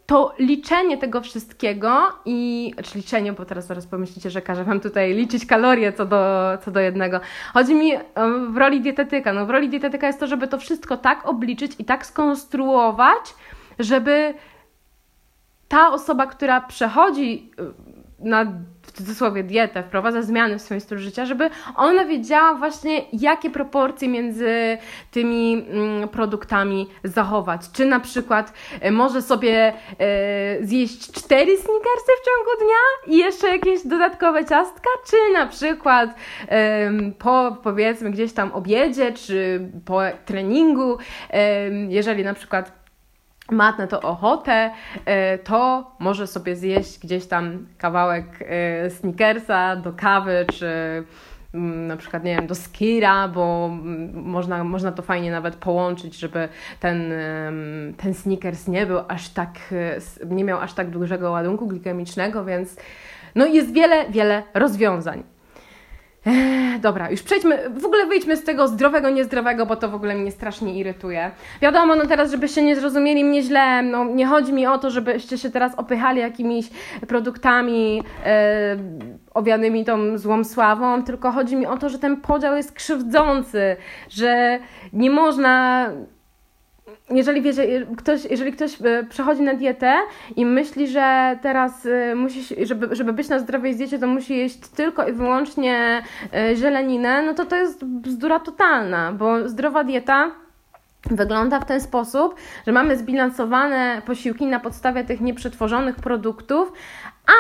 [0.07, 5.15] to liczenie tego wszystkiego i, czy liczenie, bo teraz zaraz pomyślicie, że każę Wam tutaj
[5.15, 6.19] liczyć kalorie co do,
[6.65, 7.21] co do jednego.
[7.55, 7.93] Chodzi mi
[8.49, 9.33] w roli dietetyka.
[9.33, 13.35] No w roli dietetyka jest to, żeby to wszystko tak obliczyć i tak skonstruować,
[13.79, 14.35] żeby
[15.69, 17.51] ta osoba, która przechodzi
[18.25, 18.47] na
[18.83, 24.09] w cudzysłowie dietę, wprowadza zmiany w swoim stylu życia, żeby ona wiedziała właśnie, jakie proporcje
[24.09, 24.79] między
[25.11, 27.61] tymi mm, produktami zachować.
[27.73, 33.49] Czy na przykład e, może sobie e, zjeść cztery sneakersy w ciągu dnia i jeszcze
[33.49, 36.15] jakieś dodatkowe ciastka, czy na przykład
[37.19, 40.99] po powiedzmy gdzieś tam obiedzie, czy po treningu,
[41.89, 42.84] jeżeli na przykład
[43.51, 44.71] ma na to ochotę,
[45.05, 50.67] e, to może sobie zjeść gdzieś tam kawałek e, sneakersa do kawy, czy
[51.55, 56.19] mm, na przykład, nie wiem, do skira, bo mm, można, można to fajnie nawet połączyć,
[56.19, 56.49] żeby
[56.81, 57.13] ten,
[57.97, 62.77] ten sneakers nie był aż tak, e, nie miał aż tak dużego ładunku glikemicznego, więc
[63.35, 65.34] no jest wiele, wiele rozwiązań.
[66.27, 70.15] Ech, dobra, już przejdźmy, w ogóle wyjdźmy z tego zdrowego, niezdrowego, bo to w ogóle
[70.15, 71.31] mnie strasznie irytuje.
[71.63, 75.39] Wiadomo, no teraz, żebyście nie zrozumieli mnie źle, no nie chodzi mi o to, żebyście
[75.39, 76.69] się teraz opychali jakimiś
[77.09, 78.77] produktami e,
[79.35, 83.77] owianymi tą złą sławą, tylko chodzi mi o to, że ten podział jest krzywdzący,
[84.09, 84.59] że
[84.93, 85.87] nie można
[87.11, 89.95] jeżeli wiecie, ktoś, jeżeli ktoś e, przechodzi na dietę
[90.37, 94.59] i myśli, że teraz e, musi, żeby, żeby być na zdrowej diecie, to musi jeść
[94.59, 96.03] tylko i wyłącznie
[96.55, 100.31] zieleninę, no to to jest bzdura totalna, bo zdrowa dieta
[101.11, 102.35] wygląda w ten sposób,
[102.67, 106.73] że mamy zbilansowane posiłki na podstawie tych nieprzetworzonych produktów,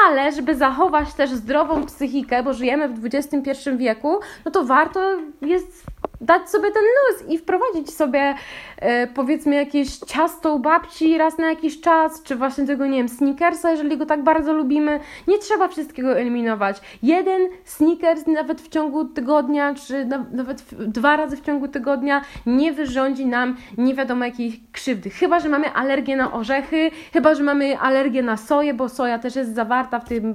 [0.07, 5.01] ale żeby zachować też zdrową psychikę, bo żyjemy w XXI wieku, no to warto
[5.43, 5.87] jest
[6.25, 8.35] dać sobie ten luz i wprowadzić sobie
[8.77, 13.09] e, powiedzmy jakieś ciasto u babci raz na jakiś czas, czy właśnie tego, nie wiem,
[13.09, 15.01] sneakersa, jeżeli go tak bardzo lubimy.
[15.29, 16.81] Nie trzeba wszystkiego eliminować.
[17.03, 22.21] Jeden sneakers nawet w ciągu tygodnia, czy na, nawet w, dwa razy w ciągu tygodnia
[22.47, 25.11] nie wyrządzi nam nie wiadomo jakiej krzywdy.
[25.11, 29.37] Chyba, że mamy alergię na orzechy, chyba, że mamy alergię na soję, bo soja też
[29.37, 30.35] jest zawarta w tym,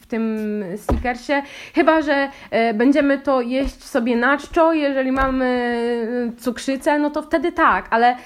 [0.00, 0.38] w tym
[0.76, 1.42] sneakersie.
[1.74, 7.22] Chyba, że e, będziemy to jeść sobie na czczo, jeżeli mamy y, cukrzycę, no to
[7.22, 8.16] wtedy tak, ale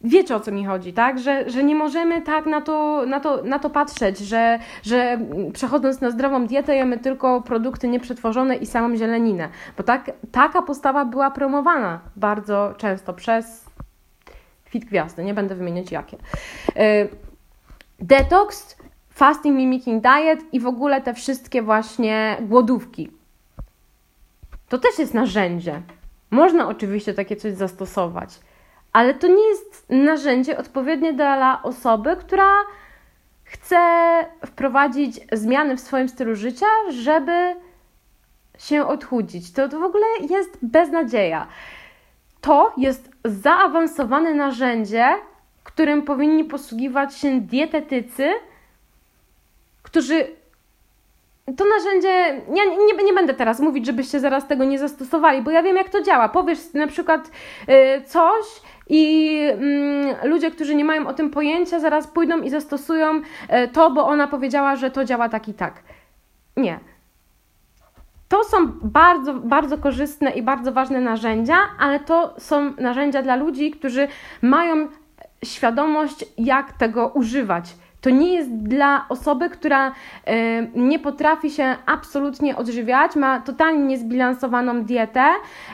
[0.00, 1.18] wiecie o co mi chodzi, tak?
[1.18, 5.18] Że, że nie możemy tak na to, na to, na to patrzeć, że, że
[5.52, 11.04] przechodząc na zdrową dietę jemy tylko produkty nieprzetworzone i samą zieleninę, bo tak, taka postawa
[11.04, 13.70] była promowana bardzo często przez
[14.64, 16.16] fit gwiazdy, nie będę wymieniać jakie.
[16.16, 17.08] Y,
[18.00, 18.76] detox,
[19.10, 23.10] fasting mimicking diet i w ogóle te wszystkie właśnie głodówki.
[24.68, 25.82] To też jest narzędzie.
[26.30, 28.40] Można oczywiście takie coś zastosować,
[28.92, 32.50] ale to nie jest narzędzie odpowiednie dla osoby, która
[33.44, 33.78] chce
[34.46, 37.56] wprowadzić zmiany w swoim stylu życia, żeby
[38.58, 39.52] się odchudzić.
[39.52, 41.46] To, w ogóle jest beznadzieja.
[42.40, 45.14] To jest zaawansowane narzędzie,
[45.64, 48.32] którym powinni posługiwać się dietetycy,
[49.82, 50.39] którzy
[51.56, 52.08] to narzędzie,
[52.54, 55.88] ja nie, nie będę teraz mówić, żebyście zaraz tego nie zastosowali, bo ja wiem, jak
[55.88, 56.28] to działa.
[56.28, 57.30] Powiesz na przykład
[57.68, 58.44] y, coś
[58.88, 59.36] i
[60.24, 63.22] y, ludzie, którzy nie mają o tym pojęcia, zaraz pójdą i zastosują y,
[63.72, 65.74] to, bo ona powiedziała, że to działa tak i tak.
[66.56, 66.80] Nie.
[68.28, 73.70] To są bardzo, bardzo korzystne i bardzo ważne narzędzia, ale to są narzędzia dla ludzi,
[73.70, 74.08] którzy
[74.42, 74.88] mają
[75.44, 77.64] świadomość, jak tego używać
[78.00, 79.92] to nie jest dla osoby, która
[80.24, 85.24] e, nie potrafi się absolutnie odżywiać, ma totalnie niezbilansowaną dietę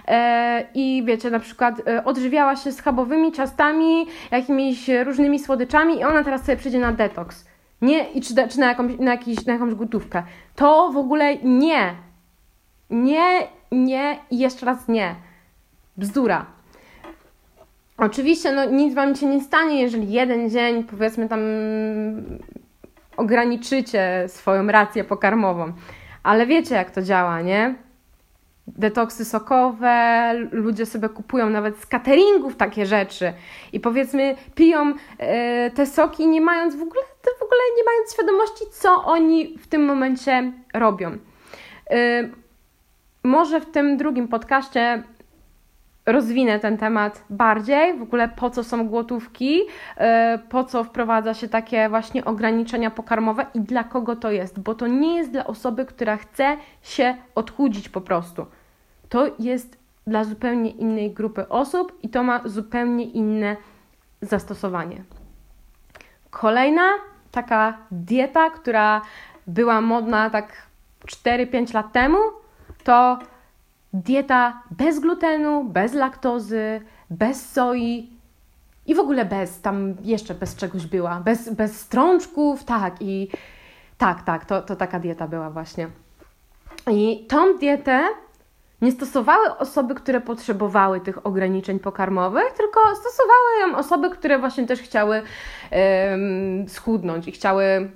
[0.09, 6.25] e, i wiecie, na przykład e, odżywiała się schabowymi ciastami, jakimiś różnymi słodyczami i ona
[6.25, 7.47] teraz sobie przyjdzie na detoks.
[7.83, 10.23] Nie, i czy, czy na, jakąś, na, jakiś, na jakąś gotówkę.
[10.55, 11.95] To w ogóle nie.
[12.91, 15.15] Nie, nie i jeszcze raz nie.
[15.97, 16.56] Bzdura.
[17.99, 21.41] Oczywiście no, nic Wam się nie stanie, jeżeli jeden dzień, powiedzmy tam,
[23.17, 25.73] ograniczycie swoją rację pokarmową.
[26.23, 27.75] Ale wiecie, jak to działa, nie?
[28.67, 33.33] Detoksy sokowe, ludzie sobie kupują nawet z cateringów takie rzeczy
[33.73, 37.03] i powiedzmy piją e, te soki nie mając w ogóle,
[37.39, 41.11] w ogóle nie mając świadomości, co oni w tym momencie robią.
[41.91, 42.29] E,
[43.25, 45.03] może w tym drugim podcaście
[46.07, 49.61] rozwinę ten temat bardziej, w ogóle po co są głotówki,
[49.97, 54.75] e, po co wprowadza się takie właśnie ograniczenia pokarmowe i dla kogo to jest, bo
[54.75, 58.47] to nie jest dla osoby, która chce się odchudzić po prostu.
[59.09, 63.57] To jest dla zupełnie innej grupy osób i to ma zupełnie inne
[64.21, 65.03] zastosowanie.
[66.31, 66.83] Kolejna
[67.31, 69.03] taka dieta, która
[69.47, 70.53] była modna tak
[71.07, 72.19] 4-5 lat temu,
[72.85, 73.19] to
[73.93, 78.11] dieta bez glutenu, bez laktozy, bez soi
[78.87, 83.29] i w ogóle bez, tam jeszcze bez czegoś była, bez, bez strączków, tak i
[83.99, 85.89] tak, tak, to, to taka dieta była właśnie.
[86.91, 88.05] I tą dietę
[88.83, 94.81] nie stosowały osoby, które potrzebowały tych ograniczeń pokarmowych, tylko stosowały ją osoby, które właśnie też
[94.81, 95.23] chciały
[95.71, 97.91] um, schudnąć i chciały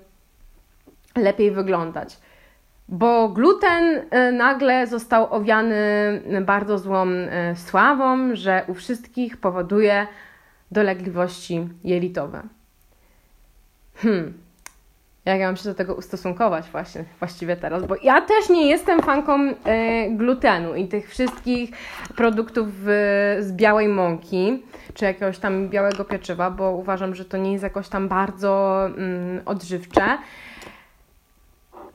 [1.17, 2.19] lepiej wyglądać.
[2.91, 5.75] Bo gluten e, nagle został owiany
[6.43, 10.07] bardzo złą e, sławą, że u wszystkich powoduje
[10.71, 12.43] dolegliwości jelitowe.
[13.97, 14.33] Hmm,
[15.25, 19.03] jak ja mam się do tego ustosunkować właśnie, właściwie teraz, bo ja też nie jestem
[19.03, 21.71] fanką e, glutenu i tych wszystkich
[22.17, 22.69] produktów
[23.41, 24.63] z białej mąki,
[24.95, 29.43] czy jakiegoś tam białego pieczywa, bo uważam, że to nie jest jakoś tam bardzo mm,
[29.47, 30.19] odżywcze.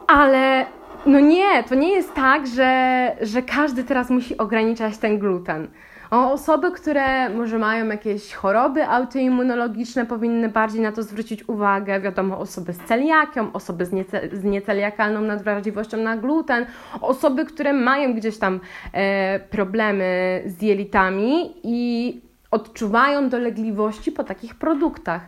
[0.08, 0.66] Ale
[1.06, 5.68] no nie, to nie jest tak, że, że każdy teraz musi ograniczać ten gluten.
[6.12, 12.02] O osoby, które może mają jakieś choroby autoimmunologiczne, powinny bardziej na to zwrócić uwagę.
[12.02, 16.66] Wiadomo, osoby z celiakią, osoby z, niece, z nieceliakalną nadwrażliwością na gluten,
[17.02, 18.60] osoby, które mają gdzieś tam
[18.94, 25.22] e, problemy z jelitami i odczuwają dolegliwości po takich produktach.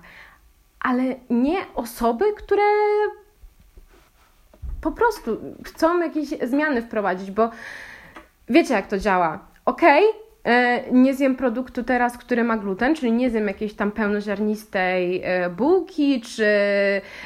[0.79, 2.63] Ale nie osoby, które
[4.91, 7.49] po prostu chcą jakieś zmiany wprowadzić, bo
[8.49, 9.39] wiecie jak to działa.
[9.65, 13.91] Okej, okay, E, nie zjem produktu teraz, który ma gluten, czyli nie zjem jakiejś tam
[13.91, 16.45] pełnoziarnistej e, bułki czy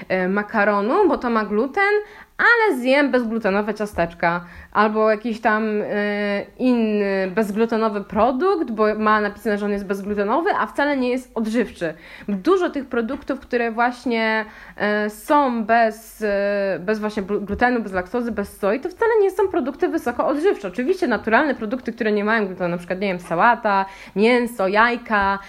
[0.08, 1.94] e, makaronu, bo to ma gluten,
[2.42, 9.66] ale zjem bezglutenowe ciasteczka albo jakiś tam e, inny bezglutenowy produkt, bo ma napisane, że
[9.66, 11.94] on jest bezglutenowy, a wcale nie jest odżywczy.
[12.28, 14.46] Dużo tych produktów, które właśnie
[14.78, 19.48] e, są bez, e, bez właśnie glutenu, bez laktozy, bez soi, to wcale nie są
[19.48, 20.68] produkty wysoko odżywcze.
[20.68, 25.40] Oczywiście naturalne produkty, które nie mają glutenu, na przykład, nie wiem, sałata, mięso, jajka,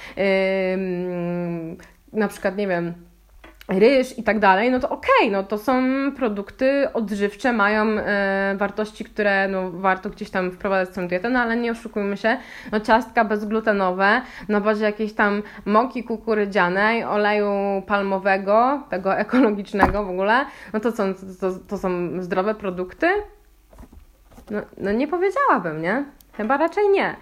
[2.13, 2.95] na przykład, nie wiem,
[3.79, 5.83] ryż i tak dalej, no to okej, okay, no to są
[6.17, 11.41] produkty odżywcze, mają e, wartości, które no, warto gdzieś tam wprowadzać w tę dietę, no
[11.41, 12.37] ale nie oszukujmy się,
[12.73, 20.45] no ciastka bezglutenowe na bazie jakiejś tam moki kukurydzianej, oleju palmowego, tego ekologicznego w ogóle,
[20.73, 23.07] no to są, to, to są zdrowe produkty?
[24.51, 26.05] No, no nie powiedziałabym, nie?
[26.33, 27.17] Chyba raczej nie.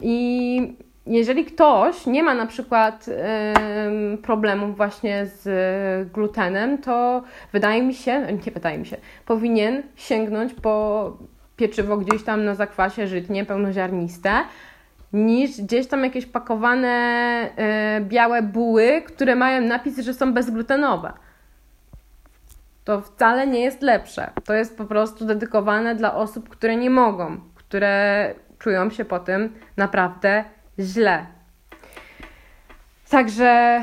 [0.00, 7.94] I jeżeli ktoś nie ma na przykład y, problemów właśnie z glutenem, to wydaje mi
[7.94, 11.16] się, nie wydaje mi się, powinien sięgnąć po
[11.56, 14.30] pieczywo gdzieś tam na zakwasie żytnie, pełnoziarniste,
[15.12, 17.48] niż gdzieś tam jakieś pakowane
[17.98, 21.12] y, białe buły, które mają napis, że są bezglutenowe.
[22.84, 24.30] To wcale nie jest lepsze.
[24.44, 29.54] To jest po prostu dedykowane dla osób, które nie mogą, które czują się po tym
[29.76, 30.44] naprawdę
[30.78, 31.26] źle.
[33.10, 33.80] Także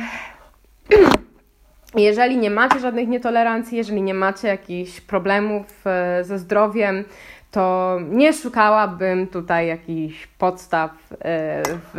[1.96, 7.06] jeżeli nie macie żadnych nietolerancji, jeżeli nie macie jakichś problemów e, ze zdrowiem,
[7.52, 11.98] to nie szukałabym tutaj jakichś podstaw e, w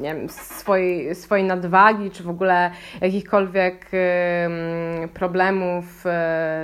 [0.00, 3.90] nie wiem, swojej, swojej nadwagi, czy w ogóle jakichkolwiek
[5.14, 5.84] problemów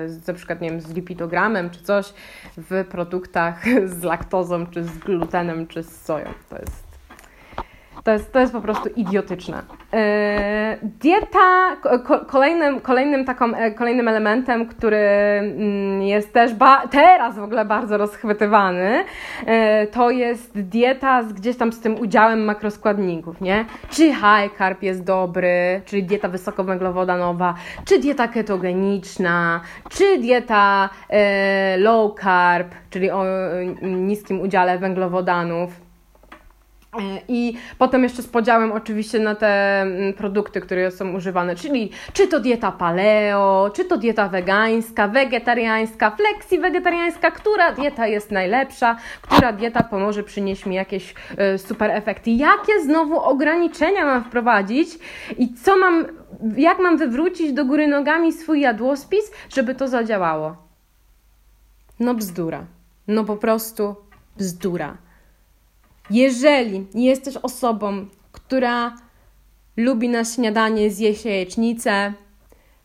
[0.07, 2.14] z, na przykład nie wiem, z lipidogramem, czy coś
[2.57, 3.64] w produktach
[3.99, 6.27] z laktozą, czy z glutenem, czy z soją.
[6.51, 6.84] To jest
[8.05, 9.62] to jest, to jest po prostu idiotyczne.
[9.93, 9.99] Yy,
[10.83, 17.43] dieta, ko, kolejnym, kolejnym, taką, e, kolejnym elementem, który mm, jest też ba, teraz w
[17.43, 19.05] ogóle bardzo rozchwytywany,
[19.47, 23.64] yy, to jest dieta z, gdzieś tam z tym udziałem makroskładników, nie?
[23.90, 30.88] Czy high carb jest dobry, czyli dieta wysokowęglowodanowa, czy dieta ketogeniczna, czy dieta
[31.79, 33.25] low carb, czyli o
[33.83, 35.85] niskim udziale węglowodanów.
[36.98, 41.90] E, I potem jeszcze z podziałem oczywiście na te mm, produkty, które są używane, czyli
[42.12, 48.96] czy to dieta paleo, czy to dieta wegańska, wegetariańska, flexi wegetariańska, która dieta jest najlepsza,
[49.22, 51.14] która dieta pomoże przynieść mi jakieś
[51.54, 52.30] y, super efekty.
[52.30, 54.88] Jakie znowu ograniczenia mam wprowadzić
[55.38, 56.04] i co mam,
[56.57, 60.57] jak mam wywrócić do góry nogami swój jadłospis, żeby to zadziałało?
[62.00, 62.64] No bzdura.
[63.09, 63.96] No po prostu
[64.37, 64.96] bzdura.
[66.11, 68.97] Jeżeli jesteś osobą, która
[69.76, 72.12] lubi na śniadanie zjeść jajecznicę,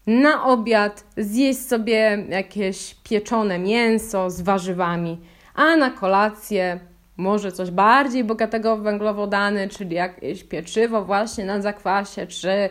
[0.07, 5.19] na obiad zjeść sobie jakieś pieczone mięso z warzywami,
[5.55, 6.79] a na kolację
[7.17, 12.69] może coś bardziej bogatego w węglowodany, czyli jakieś pieczywo właśnie na zakwasie, czy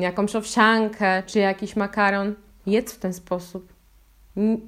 [0.00, 2.34] jakąś owsiankę czy jakiś makaron,
[2.66, 3.77] jedz w ten sposób.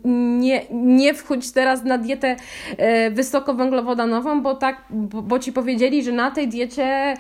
[0.04, 2.36] Nie, nie wchodź teraz na dietę
[2.76, 7.16] e, wysokowęglowodanową, bo tak, bo, ci powiedzieli, że na tej diecie e,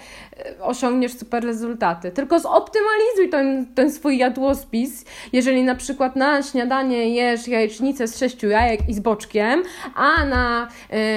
[0.62, 2.10] osiągniesz super rezultaty.
[2.10, 5.04] Tylko zoptymalizuj ten, ten swój jadłospis.
[5.32, 9.62] Jeżeli na przykład na śniadanie jesz jajecznicę z sześciu jajek i z boczkiem,
[9.94, 10.68] a na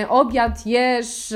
[0.03, 1.34] y, obiad jesz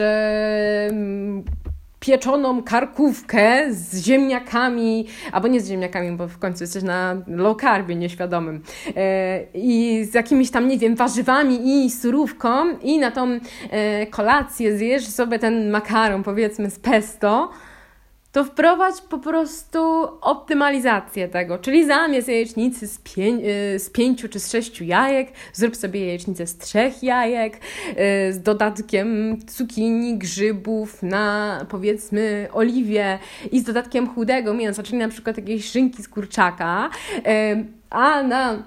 [2.08, 7.96] pieczoną karkówkę z ziemniakami, albo nie z ziemniakami, bo w końcu jesteś na low carbie
[7.96, 8.62] nieświadomym,
[8.96, 13.40] e, i z jakimiś tam, nie wiem, warzywami i surówką i na tą
[13.70, 17.50] e, kolację zjesz sobie ten makaron, powiedzmy, z pesto,
[18.38, 19.80] to wprowadź po prostu
[20.22, 23.24] optymalizację tego, czyli zamiast jajecznicy z, pię
[23.76, 28.42] y, z pięciu czy z sześciu jajek, zrób sobie jajecznicę z trzech jajek, y, z
[28.42, 33.20] dodatkiem cukinii, grzybów na powiedzmy oliwie
[33.52, 38.64] i z dodatkiem chudego mięsa, czyli na przykład jakiejś szynki z kurczaka, y, a na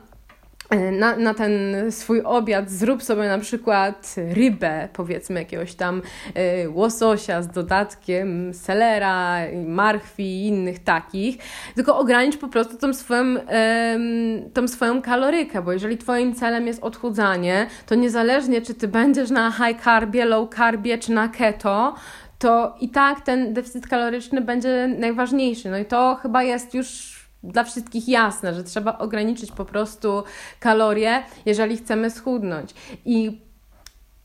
[0.92, 1.52] na, na ten
[1.90, 6.02] swój obiad zrób sobie na przykład rybę, powiedzmy jakiegoś tam
[6.64, 11.38] y, łososia z dodatkiem selera, marchwi i innych takich,
[11.74, 13.36] tylko ogranicz po prostu tą swoją,
[14.54, 19.50] tą swoją kalorykę, bo jeżeli twoim celem jest odchudzanie, to niezależnie czy ty będziesz na
[19.50, 21.94] high carbie, low carbie czy na keto,
[22.38, 25.70] to i tak ten deficyt kaloryczny będzie najważniejszy.
[25.70, 30.22] No i to chyba jest już dla wszystkich jasne, że trzeba ograniczyć po prostu
[30.60, 32.74] kalorie, jeżeli chcemy schudnąć.
[33.04, 33.40] I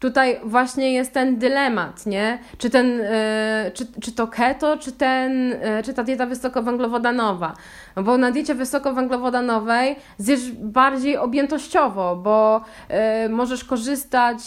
[0.06, 2.39] tutaj właśnie jest ten dylemat, nie?
[2.58, 7.53] Czy, ten, yy, czy, czy to keto, czy, ten, yy, czy ta dieta wysokowęglowodanowa.
[7.95, 14.41] No bo na diecie wysokowęglowodanowej zjesz bardziej objętościowo, bo yy, możesz korzystać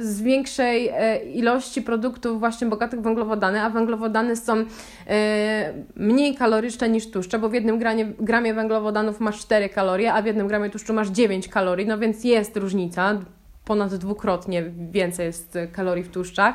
[0.00, 0.92] z większej
[1.34, 4.64] ilości produktów właśnie bogatych węglowodany, a węglowodany są
[5.96, 10.26] mniej kaloryczne niż tłuszcze, bo w jednym gramie, gramie węglowodanów masz 4 kalorie, a w
[10.26, 13.18] jednym gramie tłuszczu masz 9 kalorii, no więc jest różnica
[13.68, 16.54] ponad dwukrotnie więcej jest kalorii w tłuszczach.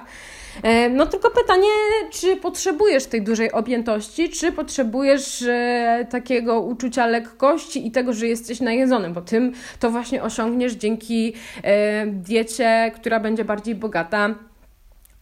[0.64, 1.68] E, no tylko pytanie,
[2.12, 8.60] czy potrzebujesz tej dużej objętości, czy potrzebujesz e, takiego uczucia lekkości i tego, że jesteś
[8.60, 11.34] najedzonym, bo tym to właśnie osiągniesz dzięki
[11.64, 14.36] e, diecie, która będzie bardziej bogata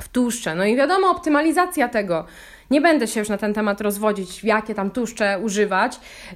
[0.02, 0.56] w tłuszcze.
[0.56, 2.26] No i wiadomo, optymalizacja tego.
[2.72, 6.36] Nie będę się już na ten temat rozwodzić, jakie tam tłuszcze używać yy,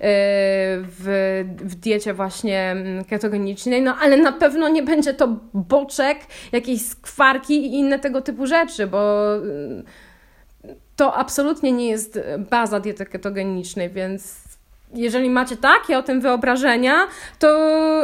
[0.81, 6.17] w, w diecie właśnie mm, ketogenicznej, no ale na pewno nie będzie to boczek,
[6.51, 12.19] jakieś skwarki i inne tego typu rzeczy, bo yy, to absolutnie nie jest
[12.49, 14.45] baza diety ketogenicznej, więc
[14.93, 17.07] jeżeli macie takie o tym wyobrażenia
[17.39, 17.49] to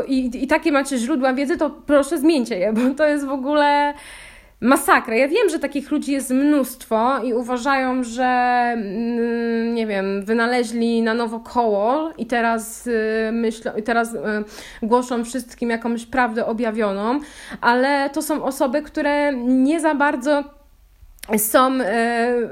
[0.08, 3.94] i, i takie macie źródła wiedzy, to proszę zmieńcie je, bo to jest w ogóle
[4.62, 5.16] masakra.
[5.16, 8.24] Ja wiem, że takich ludzi jest mnóstwo i uważają, że
[8.74, 14.18] mm, nie wiem, wynaleźli na nowo koło i teraz y, myślą, i teraz y,
[14.84, 17.20] głoszą wszystkim jakąś prawdę objawioną,
[17.62, 20.44] ale to są osoby, które nie za bardzo
[21.38, 21.84] są y,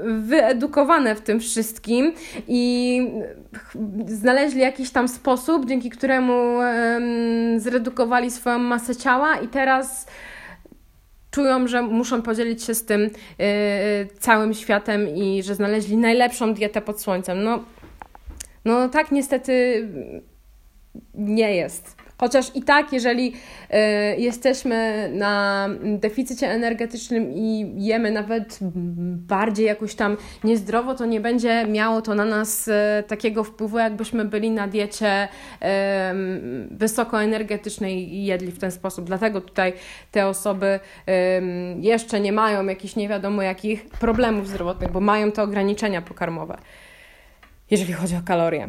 [0.04, 2.12] wyedukowane w tym wszystkim
[2.48, 3.00] i
[4.06, 6.58] znaleźli jakiś tam sposób, dzięki któremu
[7.56, 10.06] zredukowali swoją masę ciała i teraz
[11.30, 13.08] czują, że muszą podzielić się z tym yy,
[14.18, 17.44] całym światem i że znaleźli najlepszą dietę pod słońcem.
[17.44, 17.64] No,
[18.64, 19.88] no tak niestety
[21.14, 21.96] nie jest.
[22.20, 23.76] Chociaż i tak, jeżeli y,
[24.20, 28.58] jesteśmy na deficycie energetycznym i jemy nawet
[29.28, 32.72] bardziej jakoś tam niezdrowo, to nie będzie miało to na nas y,
[33.06, 35.66] takiego wpływu, jakbyśmy byli na diecie y,
[36.70, 39.04] wysokoenergetycznej i jedli w ten sposób.
[39.04, 39.72] Dlatego tutaj
[40.10, 40.80] te osoby
[41.80, 46.58] jeszcze nie mają jakichś nie wiadomo jakich problemów zdrowotnych, bo mają te ograniczenia pokarmowe,
[47.70, 48.68] jeżeli chodzi o kalorie.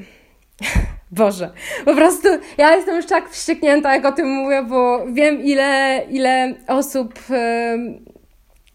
[1.12, 1.52] Boże,
[1.86, 6.56] po prostu ja jestem już tak wścieknięta, jak o tym mówię, bo wiem, ile, ile
[6.68, 7.20] osób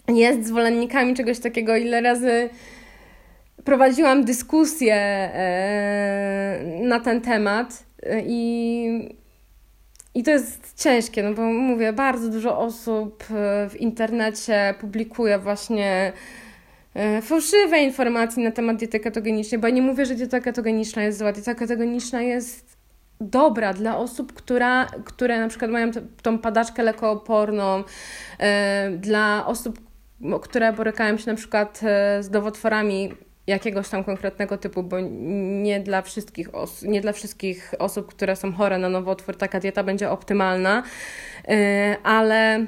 [0.09, 2.51] jest zwolennikami czegoś takiego, ile razy
[3.67, 5.31] prowadziłam dyskusję
[6.83, 9.17] na ten temat e, i,
[10.15, 16.13] i to jest ciężkie, no bo mówię, bardzo dużo osób e, w internecie publikuje właśnie
[17.23, 21.33] fałszywe informacje na temat diety ketogenicznej, bo ja nie mówię, że dieta ketogeniczna jest zła.
[21.33, 22.77] Dieta ketogeniczna jest
[23.21, 25.91] dobra dla osób, która, które na przykład mają
[26.23, 27.85] tą padaczkę lekooporną,
[28.39, 29.81] e, dla osób,
[30.43, 33.13] które borykają się na przykład e, z nowotworami
[33.47, 36.49] jakiegoś tam konkretnego typu, bo nie dla wszystkich,
[36.83, 40.83] nie dla wszystkich osób, które są chore na nowotwór, taka dieta będzie optymalna,
[42.03, 42.67] ale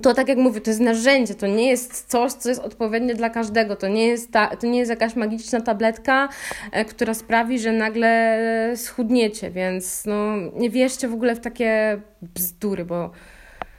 [0.00, 3.30] to tak jak mówię, to jest narzędzie, to nie jest coś, co jest odpowiednie dla
[3.30, 3.76] każdego.
[3.76, 6.28] To nie jest, ta, to nie jest jakaś magiczna tabletka,
[6.72, 12.84] e, która sprawi, że nagle schudniecie, więc no, nie wierzcie w ogóle w takie bzdury,
[12.84, 13.10] bo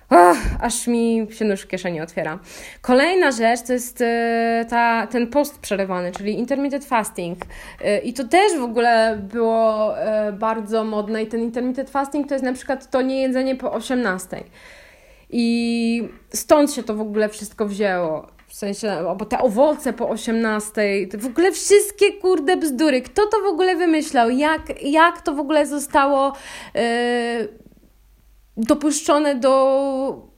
[0.10, 2.40] oh, aż mi się nóż w kieszeni otwiera.
[2.82, 7.40] Kolejna rzecz to jest e, ta, ten post przerywany, czyli intermittent fasting.
[7.82, 12.36] E, I to też w ogóle było e, bardzo modne i ten intermittent fasting to
[12.36, 14.44] jest na przykład to nie jedzenie po 18.
[15.36, 18.28] I stąd się to w ogóle wszystko wzięło.
[18.48, 20.72] W sensie, bo te owoce po 18,
[21.18, 23.02] w ogóle wszystkie kurde bzdury.
[23.02, 24.30] Kto to w ogóle wymyślał?
[24.30, 26.34] Jak, jak to w ogóle zostało
[26.76, 26.82] yy,
[28.58, 30.34] dopuszczone do.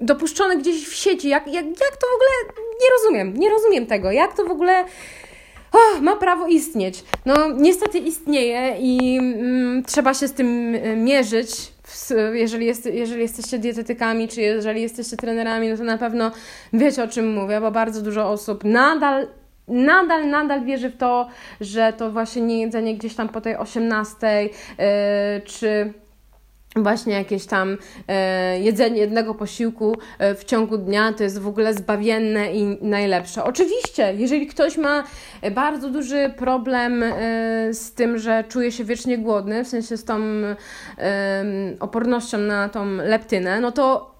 [0.00, 1.28] Dopuszczone gdzieś w sieci.
[1.28, 2.64] Jak, jak, jak to w ogóle.
[2.82, 4.12] Nie rozumiem, nie rozumiem tego.
[4.12, 4.84] Jak to w ogóle.
[5.72, 7.04] Oh, ma prawo istnieć.
[7.26, 11.77] No, niestety istnieje i mm, trzeba się z tym y, mierzyć
[12.32, 16.30] jeżeli, jest, jeżeli jesteście dietetykami, czy jeżeli jesteście trenerami, no to na pewno
[16.72, 19.28] wiecie o czym mówię, bo bardzo dużo osób nadal
[19.68, 21.28] nadal, nadal wierzy w to,
[21.60, 24.48] że to właśnie nie jedzenie gdzieś tam po tej 18 yy,
[25.44, 25.92] czy
[26.82, 31.74] właśnie jakieś tam e, jedzenie jednego posiłku e, w ciągu dnia to jest w ogóle
[31.74, 33.44] zbawienne i najlepsze.
[33.44, 35.04] Oczywiście, jeżeli ktoś ma
[35.54, 37.14] bardzo duży problem e,
[37.74, 40.20] z tym, że czuje się wiecznie głodny, w sensie z tą
[40.98, 41.44] e,
[41.80, 44.17] opornością na tą leptynę, no to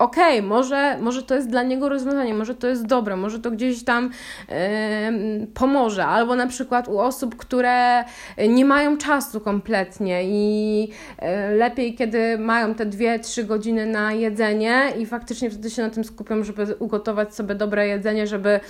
[0.00, 3.50] okej, okay, może, może to jest dla niego rozwiązanie, może to jest dobre, może to
[3.50, 4.10] gdzieś tam
[4.48, 8.04] yy, pomoże, albo na przykład u osób, które
[8.48, 10.80] nie mają czasu kompletnie i
[11.22, 16.04] yy, lepiej, kiedy mają te 2-3 godziny na jedzenie i faktycznie wtedy się na tym
[16.04, 18.60] skupią, żeby ugotować sobie dobre jedzenie, żeby yy,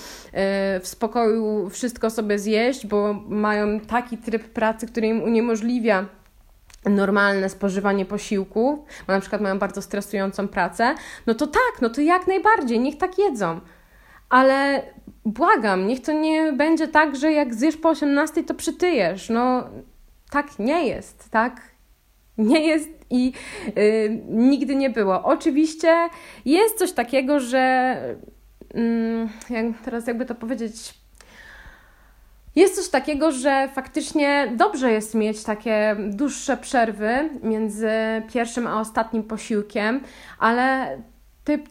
[0.81, 6.20] w spokoju wszystko sobie zjeść, bo mają taki tryb pracy, który im uniemożliwia
[6.87, 10.95] normalne spożywanie posiłków, bo na przykład mają bardzo stresującą pracę,
[11.27, 13.61] no to tak, no to jak najbardziej, niech tak jedzą.
[14.29, 14.83] Ale
[15.25, 19.31] błagam, niech to nie będzie tak, że jak zjesz po 18, to przytyjesz.
[19.31, 19.65] No
[20.31, 21.71] tak nie jest, tak?
[22.39, 23.33] Nie jest i
[23.77, 25.23] yy, nigdy nie było.
[25.23, 26.09] Oczywiście
[26.45, 27.97] jest coś takiego, że
[28.75, 31.00] yy, jak teraz jakby to powiedzieć
[32.57, 37.91] jest coś takiego, że faktycznie dobrze jest mieć takie dłuższe przerwy między
[38.33, 40.01] pierwszym a ostatnim posiłkiem,
[40.39, 40.97] ale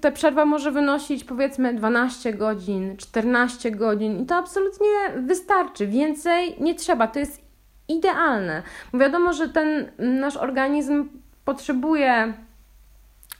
[0.01, 5.87] ta przerwa może wynosić powiedzmy 12 godzin, 14 godzin i to absolutnie wystarczy.
[5.87, 7.41] Więcej nie trzeba, to jest
[7.87, 8.63] idealne.
[8.93, 11.09] Bo wiadomo, że ten nasz organizm
[11.45, 12.33] potrzebuje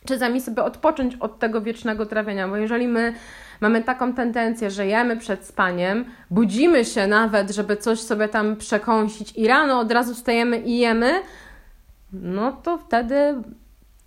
[0.05, 3.13] czasami sobie odpocząć od tego wiecznego trawienia, bo jeżeli my
[3.61, 9.33] mamy taką tendencję, że jemy przed spaniem, budzimy się nawet, żeby coś sobie tam przekąsić
[9.35, 11.13] i rano od razu wstajemy i jemy,
[12.13, 13.35] no to wtedy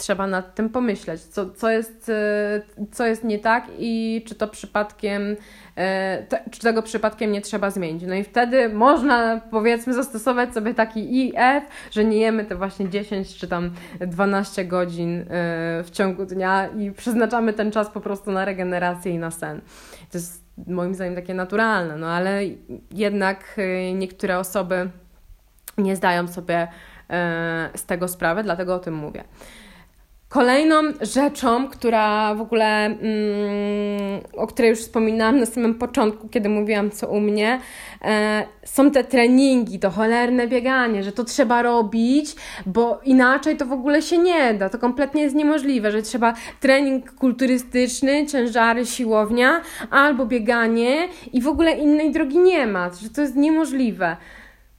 [0.02, 4.48] trzeba nad tym pomyśleć, co, co, jest, e, co jest nie tak i czy to
[4.48, 5.36] przypadkiem,
[5.76, 8.02] e, czy tego przypadkiem nie trzeba zmienić.
[8.02, 13.36] No i wtedy można powiedzmy zastosować sobie taki IF, że nie jemy te właśnie 10
[13.36, 15.24] czy tam 12 godzin e,
[15.84, 19.60] w ciągu dnia i przeznaczamy ten czas po prostu na regenerację i na sen.
[20.10, 22.40] To jest moim zdaniem takie naturalne, no ale
[22.90, 23.56] jednak
[23.94, 24.90] niektóre osoby
[25.78, 26.68] nie zdają sobie
[27.74, 29.24] z tego sprawy, dlatego o tym mówię.
[30.32, 33.00] Kolejną rzeczą, która w ogóle, mm,
[34.36, 37.60] o której już wspominałam na samym początku, kiedy mówiłam co u mnie,
[38.02, 43.72] e, są te treningi, to cholerne bieganie, że to trzeba robić, bo inaczej to w
[43.72, 44.68] ogóle się nie da.
[44.68, 49.60] To kompletnie jest niemożliwe, że trzeba trening kulturystyczny, ciężary, siłownia
[49.90, 54.16] albo bieganie i w ogóle innej drogi nie ma, że to jest niemożliwe.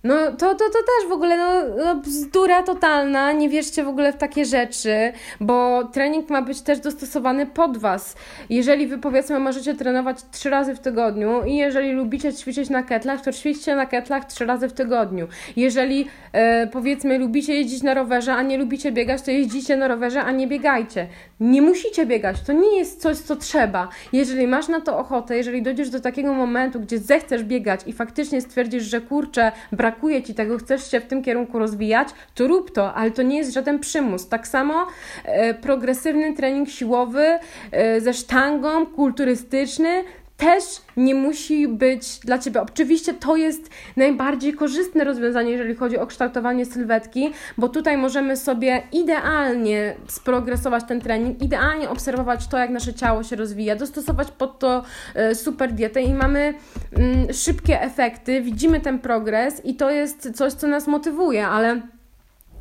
[0.04, 4.14] No to, to, to też w ogóle no, no, bzdura totalna, nie wierzcie w ogóle
[4.14, 8.16] w takie rzeczy, bo trening ma być też dostosowany pod Was.
[8.50, 13.22] Jeżeli Wy powiedzmy możecie trenować trzy razy w tygodniu i jeżeli lubicie ćwiczyć na ketlach,
[13.22, 15.28] to ćwiczcie na ketlach trzy razy w tygodniu.
[15.56, 20.24] Jeżeli e, powiedzmy lubicie jeździć na rowerze, a nie lubicie biegać, to jeździcie na rowerze,
[20.24, 21.08] a nie biegajcie.
[21.40, 23.88] Nie musicie biegać, to nie jest coś, co trzeba.
[24.14, 28.42] Jeżeli masz na to ochotę, jeżeli dojdziesz do takiego momentu, gdzie zechcesz biegać i faktycznie
[28.42, 32.72] stwierdzisz, że kurczę, brak brakuje ci tego, chcesz się w tym kierunku rozwijać, to rób
[32.72, 34.28] to, ale to nie jest żaden przymus.
[34.28, 34.88] Tak samo
[35.26, 37.40] e, progresywny trening siłowy
[37.72, 40.04] e, ze sztangą, kulturystyczny,
[40.44, 40.64] też
[40.98, 42.62] nie musi być dla Ciebie.
[42.62, 48.84] Oczywiście to jest najbardziej korzystne rozwiązanie, jeżeli chodzi o kształtowanie sylwetki, bo tutaj możemy sobie
[48.92, 54.84] idealnie sprogresować ten trening, idealnie obserwować to, jak nasze ciało się rozwija, dostosować pod to
[55.16, 56.54] e, super dietę i mamy
[56.94, 61.82] mm, szybkie efekty, widzimy ten progres i to jest coś, co nas motywuje, ale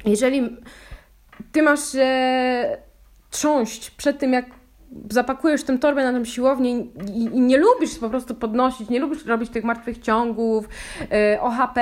[0.04, 0.56] jeżeli
[1.52, 1.80] Ty masz
[3.30, 4.61] trząść przed tym, jak
[5.10, 9.00] zapakujesz tę torbę na tą siłownię i, i, i, nie lubisz po prostu podnosić, nie
[9.00, 10.68] lubisz robić tych martwych ciągów,
[11.00, 11.80] yy, OHP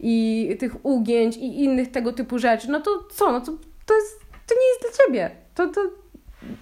[0.00, 3.52] i tych ugięć i innych tego typu rzeczy, no to co, no to,
[3.86, 5.30] to, jest, to nie jest dla Ciebie.
[5.54, 5.80] To, to,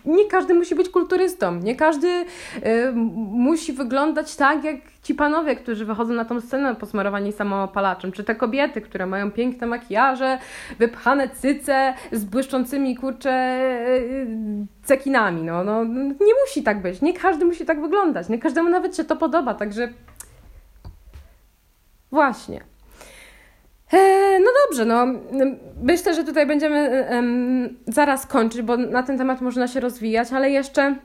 [0.04, 2.24] nie każdy musi być kulturystą, nie każdy y,
[3.16, 8.34] musi wyglądać tak, jak ci panowie, którzy wychodzą na tą scenę posmarowani samoopalaczem, czy te
[8.34, 10.38] kobiety, które mają piękne makijaże,
[10.78, 13.56] wypchane cyce z błyszczącymi, kurcze,
[14.00, 14.26] y,
[14.84, 15.42] cekinami.
[15.42, 19.04] No, no, nie musi tak być, nie każdy musi tak wyglądać, nie każdemu nawet się
[19.04, 19.88] to podoba, także
[22.10, 22.75] właśnie.
[23.92, 25.06] E, no dobrze, no.
[25.82, 30.50] Myślę, że tutaj będziemy um, zaraz kończyć, bo na ten temat można się rozwijać, ale
[30.50, 30.96] jeszcze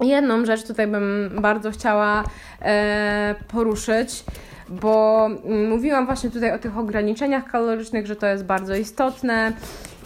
[0.00, 2.24] jedną rzecz tutaj bym bardzo chciała
[2.62, 4.24] e, poruszyć,
[4.68, 5.28] bo
[5.68, 9.52] mówiłam właśnie tutaj o tych ograniczeniach kalorycznych, że to jest bardzo istotne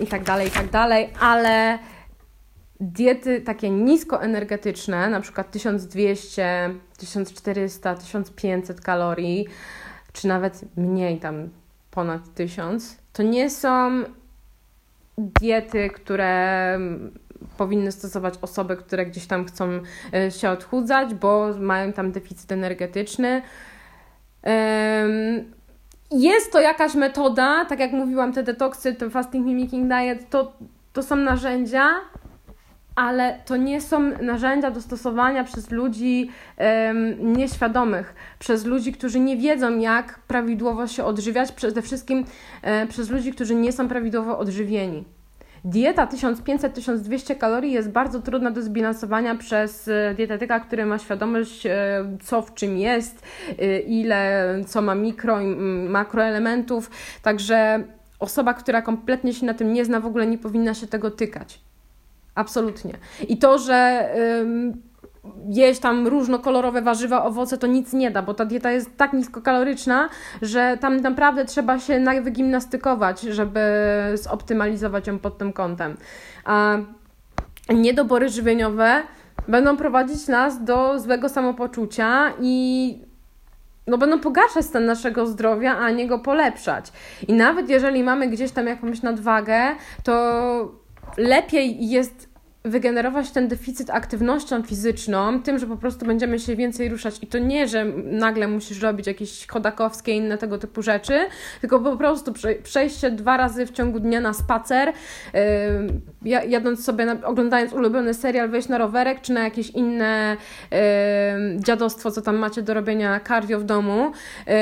[0.00, 1.78] i tak dalej, i tak dalej, ale
[2.80, 9.46] diety takie niskoenergetyczne, na przykład 1200, 1400, 1500 kalorii,
[10.12, 11.48] czy nawet mniej tam
[11.94, 14.02] ponad tysiąc, to nie są
[15.18, 16.78] diety, które
[17.56, 19.80] powinny stosować osoby, które gdzieś tam chcą
[20.14, 23.42] e, się odchudzać, bo mają tam deficyt energetyczny.
[26.10, 30.52] Jest to jakaś metoda, tak jak mówiłam, te detoksy, te fasting mimicking diet, to,
[30.92, 31.90] to są narzędzia,
[32.96, 36.30] ale to nie są narzędzia do stosowania przez ludzi
[37.18, 42.24] nieświadomych, przez ludzi, którzy nie wiedzą, jak prawidłowo się odżywiać, przede wszystkim
[42.62, 45.04] e, przez ludzi, którzy nie są prawidłowo odżywieni.
[45.64, 51.72] Dieta 1500-1200 kalorii jest bardzo trudna do zbilansowania przez e, dietetyka, który ma świadomość, e,
[52.22, 53.22] co w czym jest,
[53.86, 55.46] ile, co ma mikro i
[55.88, 56.90] makroelementów.
[57.22, 57.84] Także
[58.18, 61.60] osoba, która kompletnie się na tym nie zna, w ogóle nie powinna się tego tykać.
[62.34, 62.94] Absolutnie.
[63.28, 64.08] I to, że
[65.48, 70.08] jeść tam różnokolorowe warzywa, owoce, to nic nie da, bo ta dieta jest tak niskokaloryczna,
[70.42, 73.60] że tam naprawdę trzeba się wygimnastykować, żeby
[74.14, 75.96] zoptymalizować ją pod tym kątem.
[76.44, 76.76] A
[77.68, 79.02] niedobory żywieniowe
[79.48, 82.98] będą prowadzić nas do złego samopoczucia i
[83.86, 86.92] no będą pogarszać stan naszego zdrowia, a nie go polepszać.
[87.28, 89.60] I nawet jeżeli mamy gdzieś tam jakąś nadwagę,
[90.02, 90.83] to
[91.16, 92.33] lepiej jest
[92.64, 97.38] wygenerować ten deficyt aktywnością fizyczną, tym, że po prostu będziemy się więcej ruszać i to
[97.38, 101.26] nie, że nagle musisz robić jakieś chodakowskie i inne tego typu rzeczy,
[101.60, 104.92] tylko po prostu przejście dwa razy w ciągu dnia na spacer,
[105.34, 110.36] yy, jadąc sobie, oglądając ulubiony serial, wejść na rowerek, czy na jakieś inne
[110.70, 110.78] yy,
[111.60, 114.12] dziadostwo, co tam macie do robienia cardio w domu,
[114.46, 114.54] yy,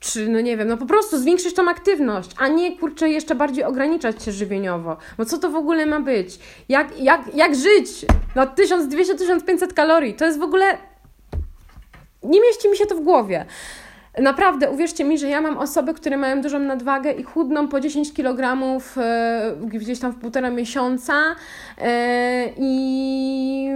[0.00, 3.64] czy no nie wiem, no po prostu zwiększyć tą aktywność, a nie kurczę jeszcze bardziej
[3.64, 4.96] ograniczać się żywieniowo.
[5.18, 6.38] Bo co to w ogóle ma być?
[6.68, 10.14] Jak, jak, jak żyć na 1200-1500 kalorii?
[10.14, 10.64] To jest w ogóle.
[12.22, 13.44] Nie mieści mi się to w głowie.
[14.18, 18.12] Naprawdę, uwierzcie mi, że ja mam osoby, które mają dużą nadwagę i chudną po 10
[18.12, 18.62] kg
[18.96, 21.14] e, gdzieś tam w półtora miesiąca
[21.78, 23.68] e, i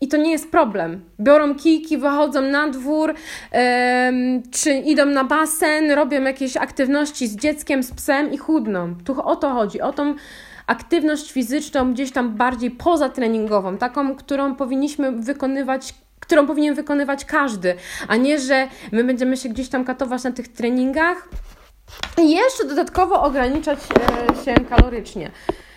[0.00, 1.04] i to nie jest problem.
[1.20, 3.14] Biorą kijki, wychodzą na dwór,
[4.50, 8.94] czy idą na basen, robią jakieś aktywności z dzieckiem, z psem i chudną.
[9.04, 10.14] Tu o to chodzi, o tą
[10.66, 17.74] aktywność fizyczną gdzieś tam bardziej pozatreningową, taką, którą powinniśmy wykonywać którą powinien wykonywać każdy,
[18.08, 21.28] a nie, że my będziemy się gdzieś tam katować na tych treningach
[22.22, 25.30] i jeszcze dodatkowo ograniczać e, się kalorycznie.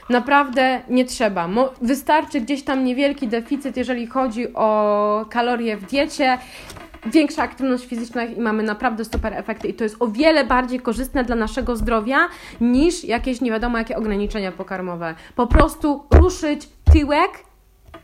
[0.10, 1.50] Naprawdę nie trzeba.
[1.82, 6.38] Wystarczy gdzieś tam niewielki deficyt, jeżeli chodzi o kalorie w diecie
[7.06, 11.24] większa aktywność fizyczna i mamy naprawdę super efekty i to jest o wiele bardziej korzystne
[11.24, 12.18] dla naszego zdrowia
[12.62, 15.16] niż jakieś nie wiadomo jakie ograniczenia pokarmowe.
[15.36, 17.32] Po prostu ruszyć tyłek,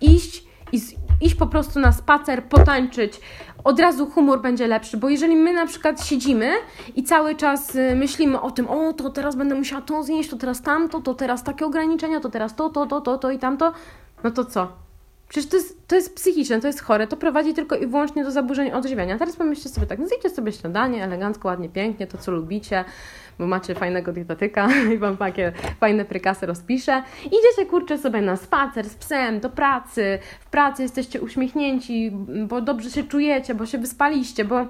[0.02, 0.82] iść i
[1.22, 3.22] iść po prostu na spacer, potańczyć,
[3.64, 6.52] od razu humor będzie lepszy, bo jeżeli my na przykład siedzimy
[6.96, 10.38] i cały czas y, myślimy o tym, o to teraz będę musiała to zjeść, to
[10.38, 13.74] teraz tamto, to teraz takie ograniczenia, to teraz to, to, to, to, to i tamto,
[14.24, 14.83] no to co?
[15.34, 18.32] Przecież to jest, to jest psychiczne, to jest chore, to prowadzi tylko i wyłącznie do
[18.32, 19.18] zaburzeń odżywiania.
[19.18, 22.86] Teraz pomyślcie sobie tak, no zjedźcie sobie śniadanie, elegancko, ładnie, pięknie, to co lubicie,
[23.40, 27.04] bo macie fajnego dietetyka i Wam takie fajne prykasy rozpisze.
[27.26, 32.12] Idziecie, kurczę, sobie na spacer z psem, do pracy, w pracy jesteście uśmiechnięci,
[32.48, 34.68] bo dobrze się czujecie, bo się wyspaliście, bo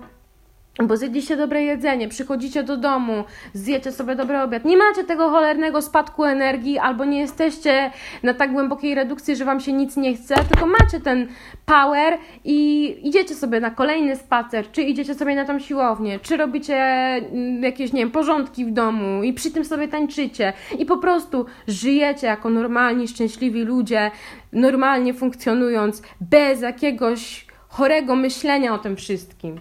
[0.80, 5.82] bo zjedliście dobre jedzenie, przychodzicie do domu, zjecie sobie dobry obiad, nie macie tego cholernego
[5.82, 7.91] spadku energii, albo nie jesteście
[8.24, 11.28] na tak głębokiej redukcji, że wam się nic nie chce, tylko macie ten
[11.65, 16.76] power i idziecie sobie na kolejny spacer, czy idziecie sobie na tą siłownię, czy robicie
[16.76, 21.45] mm, jakieś, nie wiem, porządki w domu i przy tym sobie tańczycie i po prostu
[21.67, 24.11] żyjecie jako normalni, szczęśliwi ludzie,
[24.53, 29.59] normalnie funkcjonując, bez jakiegoś chorego myślenia o tym wszystkim.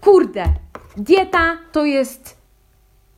[0.00, 0.44] Kurde,
[0.96, 2.38] dieta to jest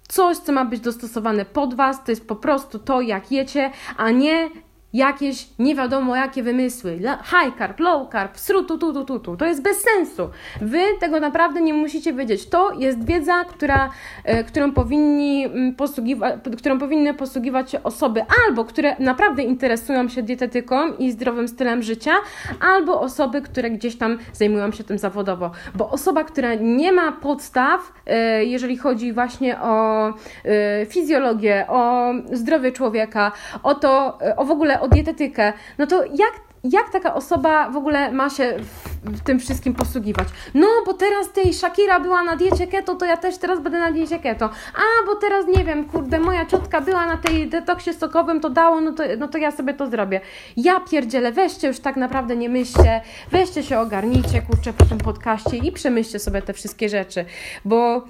[0.08, 4.10] coś, co ma być dostosowane pod Was, to jest po prostu to, jak jecie, a
[4.10, 4.50] nie
[4.92, 6.98] jakieś nie wiadomo jakie wymysły.
[7.24, 9.36] High carb, low carb, sru, tu, tu, tu, tu, tu.
[9.36, 10.30] To jest bez sensu.
[10.60, 12.48] Wy tego naprawdę nie musicie wiedzieć.
[12.48, 13.90] To jest wiedza, która,
[14.24, 20.22] e, którą, powinni mm, posługiwa- którą powinny posługiwać się osoby albo, które naprawdę interesują się
[20.22, 22.12] dietetyką i zdrowym stylem życia,
[22.60, 25.50] albo osoby, które gdzieś tam zajmują się tym zawodowo.
[25.74, 32.72] Bo osoba, która nie ma podstaw, e, jeżeli chodzi właśnie o e, fizjologię, o zdrowie
[32.72, 33.32] człowieka,
[33.62, 36.32] o to, o w ogóle o dietetykę, no to jak,
[36.64, 38.56] jak taka osoba w ogóle ma się
[39.04, 40.28] w, tym wszystkim posługiwać?
[40.54, 43.92] No, bo teraz tej Shakira była na diecie keto, to ja też teraz będę na
[43.92, 44.44] diecie keto.
[44.74, 48.80] A, bo teraz nie wiem, kurde, moja ciotka była na tej detoksie sokowym, to dało,
[48.80, 50.20] no to, no to ja sobie to zrobię.
[50.56, 53.00] Ja pierdzielę, weźcie już tak naprawdę nie myślcie,
[53.30, 57.24] weźcie się ogarnijcie, kurczę, po tym podcaście i przemyślcie sobie te wszystkie rzeczy,
[57.64, 58.04] bo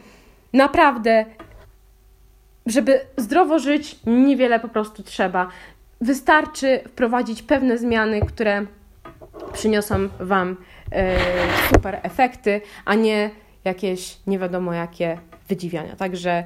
[0.53, 1.25] naprawdę
[2.67, 5.49] żeby zdrowo żyć, niewiele po prostu trzeba.
[6.01, 8.67] Wystarczy wprowadzić pewne zmiany, które
[9.53, 10.57] przyniosą Wam
[10.93, 11.17] e,
[11.75, 13.31] super efekty, a nie
[13.65, 15.97] jakieś nie wiadomo jakie wydziwiania.
[15.97, 16.45] Także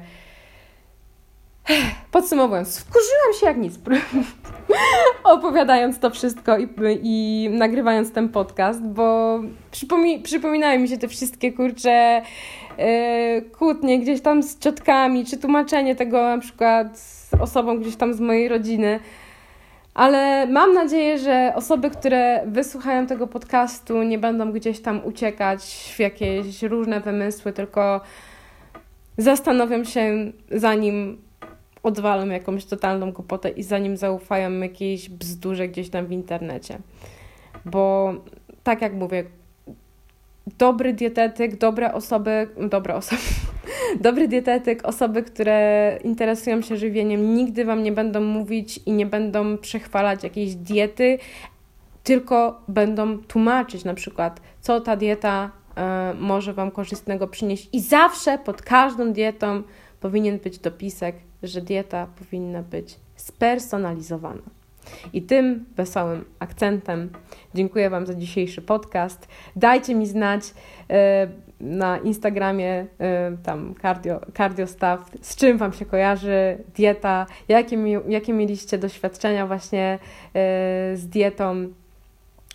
[2.11, 3.79] podsumowując, wkurzyłam się jak nic,
[5.23, 6.67] opowiadając to wszystko i,
[7.03, 9.39] i nagrywając ten podcast, bo
[9.71, 12.21] przypomi przypominają mi się te wszystkie kurcze
[12.77, 12.85] yy,
[13.41, 16.87] kłótnie gdzieś tam z ciotkami, czy tłumaczenie tego na przykład
[17.39, 18.99] osobą gdzieś tam z mojej rodziny.
[19.95, 25.99] Ale mam nadzieję, że osoby, które wysłuchają tego podcastu, nie będą gdzieś tam uciekać w
[25.99, 28.01] jakieś różne wymysły, tylko
[29.17, 31.21] zastanowią się, zanim
[31.83, 36.77] odwalą jakąś totalną głupotę i zanim zaufają jakiejś bzdurze gdzieś tam w internecie.
[37.65, 38.13] Bo
[38.63, 39.23] tak jak mówię,
[40.47, 43.21] dobry dietetyk, dobre osoby, dobre osoby,
[44.01, 49.57] dobry dietetyk, osoby, które interesują się żywieniem, nigdy Wam nie będą mówić i nie będą
[49.57, 51.19] przechwalać jakiejś diety,
[52.03, 55.51] tylko będą tłumaczyć na przykład, co ta dieta
[56.13, 57.69] y, może Wam korzystnego przynieść.
[57.73, 59.63] I zawsze pod każdą dietą
[59.99, 64.54] powinien być dopisek, że dieta powinna być spersonalizowana.
[65.13, 67.09] I tym wesołym akcentem
[67.53, 69.27] dziękuję Wam za dzisiejszy podcast.
[69.55, 70.43] Dajcie mi znać
[70.89, 71.27] e,
[71.59, 77.77] na Instagramie e, tam cardio, cardiostaff, z czym Wam się kojarzy dieta, jakie,
[78.07, 79.99] jakie mieliście doświadczenia właśnie
[80.33, 81.67] e, z dietą,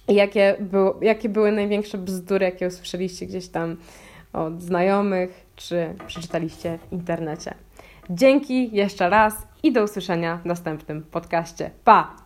[0.09, 3.77] jakie, było, jakie były największe bzdury, jakie usłyszeliście gdzieś tam
[4.33, 7.55] od znajomych, czy przeczytaliście w internecie.
[8.11, 11.71] Dzięki jeszcze raz i do usłyszenia w następnym podcaście.
[11.85, 12.20] Pa!